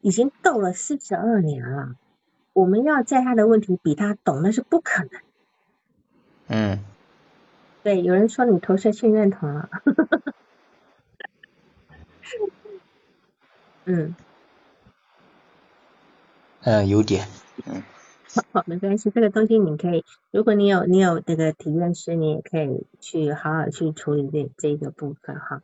[0.03, 1.95] 已经斗了四十二年了，
[2.53, 5.11] 我们要在他的问题比他懂，那是不可能。
[6.49, 6.85] 嗯，
[7.83, 9.70] 对，有人说你投射性认同了，
[13.87, 14.14] 嗯，
[16.64, 17.27] 嗯，有点，
[17.64, 17.94] 嗯，好，
[18.66, 25.62] 没关系，这个东西你可以，如果你有你有这个体验师，你也可以去好好去处理这这个部分哈。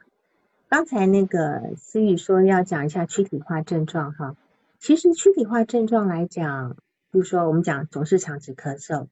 [0.69, 4.37] 刚才那个思雨说要讲一下躯体化症状哈，
[4.79, 6.77] 其实躯体化症状来讲，
[7.11, 9.07] 比如说我们讲总是长期咳嗽。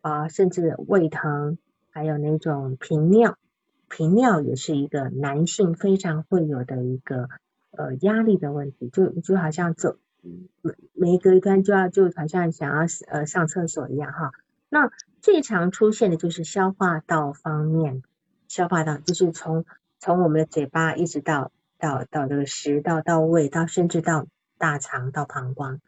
[0.00, 1.58] 啊，甚至胃疼，
[1.90, 3.36] 还有那种频尿，
[3.90, 7.28] 频尿也是一个男性非常会有的一个
[7.72, 9.96] 呃压力的问题，就就好像走
[10.62, 14.32] 每每隔一段就要就好像想要呃上厕所一样哈。
[14.68, 14.90] 那
[15.20, 18.02] 最常出现的就是消化道方面，
[18.48, 19.64] 消化道就是从
[19.98, 24.26] 从我们的嘴巴一直到到到这个食道到胃到甚至到
[24.58, 25.80] 大肠到膀胱。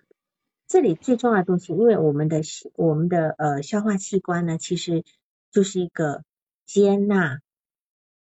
[0.66, 2.42] 这里最重要的东西，因为我们的
[2.74, 5.04] 我们的呃消化器官呢，其实
[5.50, 6.22] 就是一个
[6.64, 7.40] 接纳、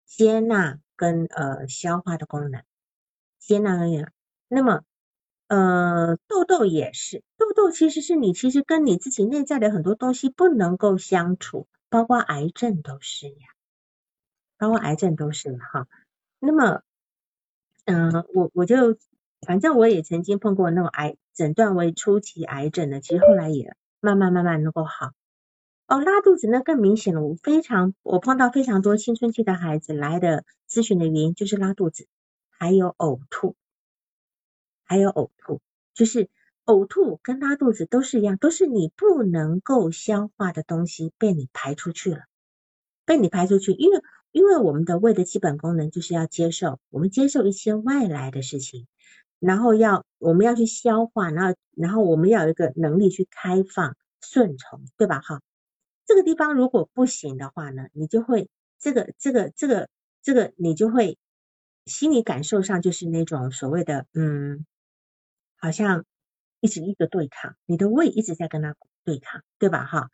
[0.05, 2.63] 接纳跟呃消化的功能，
[3.37, 4.05] 接纳而已。
[4.47, 4.81] 那么
[5.55, 13.49] 呃痘痘也是，痘痘其实是你其实跟你自己内在的很多东西不能够相处，包括癌症都是呀，
[14.57, 15.87] 包括癌症都是哈。
[16.39, 16.81] 那么
[17.85, 18.97] 嗯，我我就。
[19.47, 25.13] 反正我也曾经碰过那种癌诊断为初期癌症的，其实后来也慢慢慢慢能够好。
[25.87, 32.05] 哦，拉肚子那更明显了，我非常我碰到非常多青春期的孩子来的咨询的原因就是拉肚子，
[32.51, 33.55] 还有呕吐，
[34.91, 35.61] 还有呕吐，
[35.93, 36.27] 就是
[36.65, 42.25] 呕吐跟拉肚子都是一样，都是你不能够消化的东西被你排出去了，
[43.05, 44.01] 被你排出去，因为
[44.33, 48.85] 因为我们的胃的基本功能就是要接受，我们接受一些外来的事情。
[49.39, 55.21] 然后要我们要去消化，然后然后我们要有一个能力去开放顺从，对吧？
[55.21, 55.41] 哈，
[56.05, 59.87] 这个地方如果不行的话呢，你就会这个这个这个
[60.21, 61.17] 这个你就会
[61.85, 64.65] 心理感受上就是那种所谓的嗯，
[65.61, 66.03] 好像
[66.59, 68.75] 一直一个对抗，你的胃一直在跟他
[69.05, 69.85] 对抗，对吧？
[69.85, 70.09] 哈，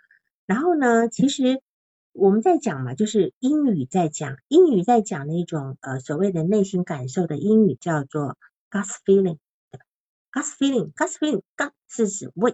[0.46, 1.64] 然后呢，其实
[2.12, 8.38] 我们在讲嘛，就是英语在讲英语在讲那种呃所谓的内心感受的英语叫做。
[8.70, 9.38] Gus feeling，
[9.72, 9.86] 对吧
[10.34, 12.54] ？Gus feeling，Gus feeling，Gus 是指胃，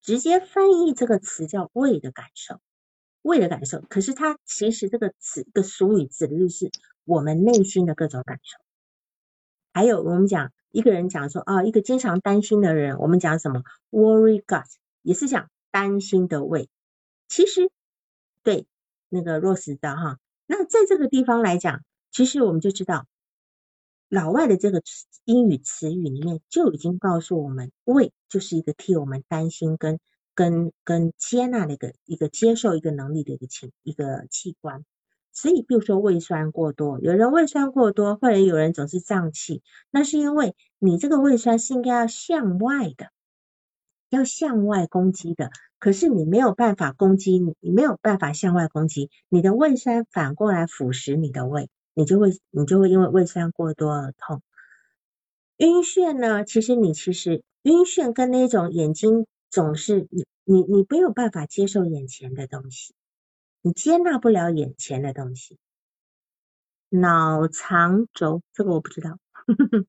[0.00, 2.58] 直接翻译这个词叫胃的感受，
[3.20, 3.82] 胃的感受。
[3.82, 6.70] 可是它其实这个词的俗语指的就是
[7.04, 8.56] 我们内心的各种感受。
[9.72, 14.66] 还有我们讲一个人讲说啊，一个经常担心的人，我们讲什么 worry gut，
[15.02, 16.68] 也是讲担心的胃。
[17.28, 17.70] 其实
[18.42, 18.66] 对
[19.08, 23.06] 那个若斯的哈，那在这个地方来讲，其实我们就知道。
[24.08, 24.82] 老外的这个
[25.24, 30.00] 英语词语里面就已经告诉我们，胃就是一个替我们担心跟
[30.34, 34.84] 跟跟接纳的一个一个接受一个能力的一个器一个器官。
[35.32, 43.10] 所以，比如说胃酸过多，有人胃酸过多，或者有人总是胀气，那是因为你这个胃酸是应该要向外的，
[44.08, 51.68] 要向外攻击的，可是你没有办法攻击你，你没有办法向外攻击，你的胃酸反过来腐蚀你的胃。
[51.92, 54.42] 你就会，你就会因为胃酸过多而痛。
[55.56, 56.44] 晕眩呢？
[56.44, 62.94] 其实你其实晕眩跟那种眼睛总是你你你没有办法接受眼前的东西，
[63.62, 65.58] 你接纳不了眼前的东西。
[66.88, 69.18] 脑肠轴这个我不知道，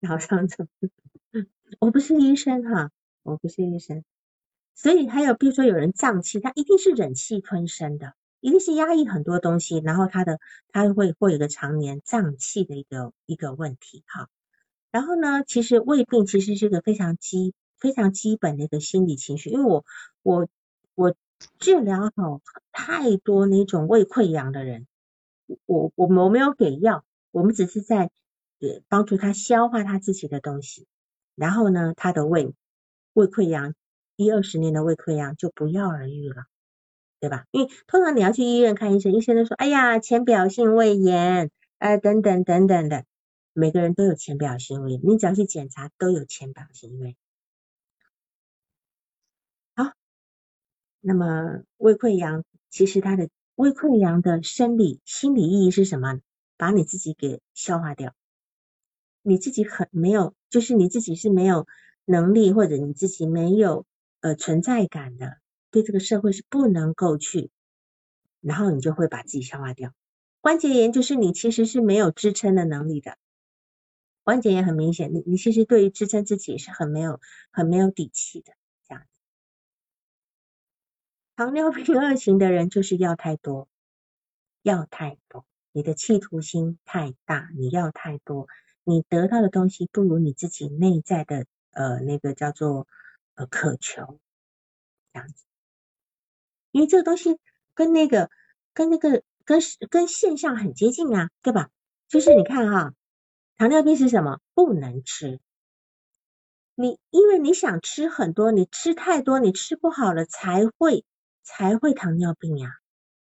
[0.00, 0.66] 脑肠轴
[1.78, 2.90] 我不是医生哈，
[3.22, 4.04] 我不是医生，
[4.74, 10.38] 所以还有比如说有人胀气，他一定是忍气吞声的，一定是压抑很多东西，然后他的
[10.70, 14.28] 他会会有个常年胀气的一个一个问题哈。
[14.90, 19.84] 然后呢，其实胃病其实是一个非常基非常基本的一个心理情绪，因为我
[20.22, 20.46] 我
[20.94, 21.14] 我
[21.58, 22.40] 治疗好
[22.72, 24.86] 太多那种胃溃疡的人，
[25.66, 28.10] 我我我没有给药，我们只是在
[28.60, 30.86] 呃帮助他消化他自己的东西，
[31.34, 32.52] 然后呢，他的胃
[33.12, 33.74] 胃溃疡
[34.16, 36.44] 一二十年的胃溃疡就不药而愈了，
[37.20, 37.46] 对吧？
[37.50, 43.04] 因为通常你要去医院看医生，医生都说，哎呀，浅表性胃炎，呃，等等等等的。
[43.56, 47.16] 每个人都有浅表性胃炎，你只要去检查都有浅表性胃炎。
[49.76, 49.92] 好，
[51.06, 56.20] 那么胃溃疡其实它的胃溃疡的生理、心理意义是什么？
[56.56, 58.14] 把你自己给消化掉，
[59.22, 61.66] 你自己很没有，就是你自己是没有
[62.06, 63.84] 能力或者你自己没有
[64.20, 65.36] 呃存在感的，
[65.70, 67.50] 对这个社会是不能够去，
[68.40, 69.92] 然后你就会把自己消化掉。
[70.40, 73.18] 关节炎就是你其实是没有支撑的能力的。
[74.22, 77.20] 关节也很明显，你你其实对于支撑自己是很没有
[77.50, 78.54] 很没有底气的。
[81.36, 83.68] 糖尿病二型的人就是要太多，
[84.62, 88.46] 要太多，你的企图心太大，你要太多，
[88.84, 92.86] 你得到的东西不如你自己内在的呃那个叫做
[93.34, 94.20] 呃渴求
[95.12, 95.44] 这样子。
[96.70, 97.38] 因为这个东西
[97.74, 98.30] 跟那个
[98.72, 101.70] 跟那个跟跟现象很接近啊，对吧？
[102.08, 102.94] 就是你看哈。
[103.56, 104.40] 糖尿病是什么？
[104.52, 105.38] 不能吃。
[106.74, 111.04] 你因为你想吃很多，你吃太多，你吃不好了，才会
[111.44, 112.70] 才会糖尿病呀。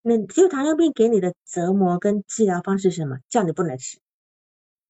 [0.01, 3.19] 那只有糖尿病给你的折磨跟治疗方式是什么？
[3.29, 3.99] 叫你不能吃，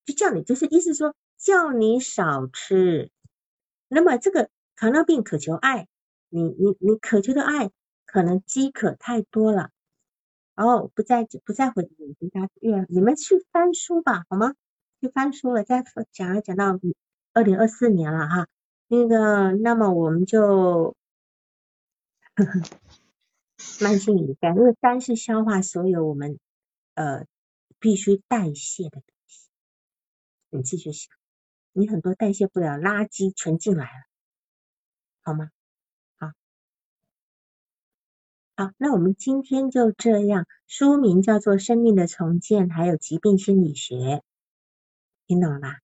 [0.05, 3.11] 就叫你就是意思说叫你少吃。
[3.87, 5.87] 那么这个糖尿病渴求爱，
[6.29, 7.69] 你你你渴求的爱
[8.05, 9.69] 可能饥渴太多了。
[10.55, 11.83] 哦，不再不再回
[12.19, 14.55] 回答愿你们去翻书吧，好吗？
[14.99, 16.79] 去翻书了，再讲讲到
[17.33, 18.47] 二零二四年了哈，
[18.87, 20.95] 那个，那么我们就
[23.81, 26.39] 慢性乙肝，因为肝是消化所有我们
[26.93, 27.25] 呃
[27.79, 29.49] 必须代谢的东西，
[30.49, 31.15] 你继续想，
[31.73, 34.03] 你很多代谢不了垃圾全进来了，
[35.21, 35.49] 好吗？
[36.17, 36.31] 好，
[38.55, 44.23] 好，那我们今天就这样，书名叫做《生命的重建》，还有疾病心理学。
[45.27, 45.79] 听懂了吧？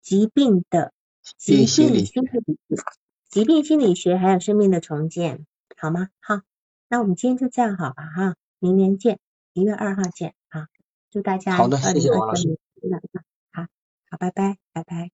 [0.00, 0.94] 疾病的
[1.38, 2.20] 疾病心理学
[3.28, 5.44] 疾病心理学还有生命的重建，
[5.76, 6.08] 好吗？
[6.20, 6.40] 好，
[6.88, 8.04] 那我们今天就这样好吧？
[8.14, 9.18] 哈，明年见，
[9.52, 10.68] 一月二号见啊！
[11.10, 12.58] 祝大家好的，谢谢王老师。
[13.52, 13.62] 好，
[14.10, 15.10] 好，拜拜，拜拜。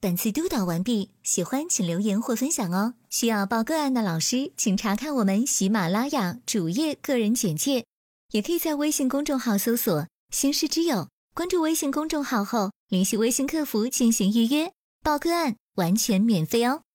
[0.00, 2.94] 本次督导完毕，喜欢请留言或分享哦。
[3.10, 7.84] 需要报个案的老师，请查看我们喜马拉雅主页个人简介。
[8.32, 14.72] 也可以在微信公众号搜索“星师之友”，关注微信公众号后，联系微信客服进行预约
[15.06, 16.85] 报个案，完全免费哦。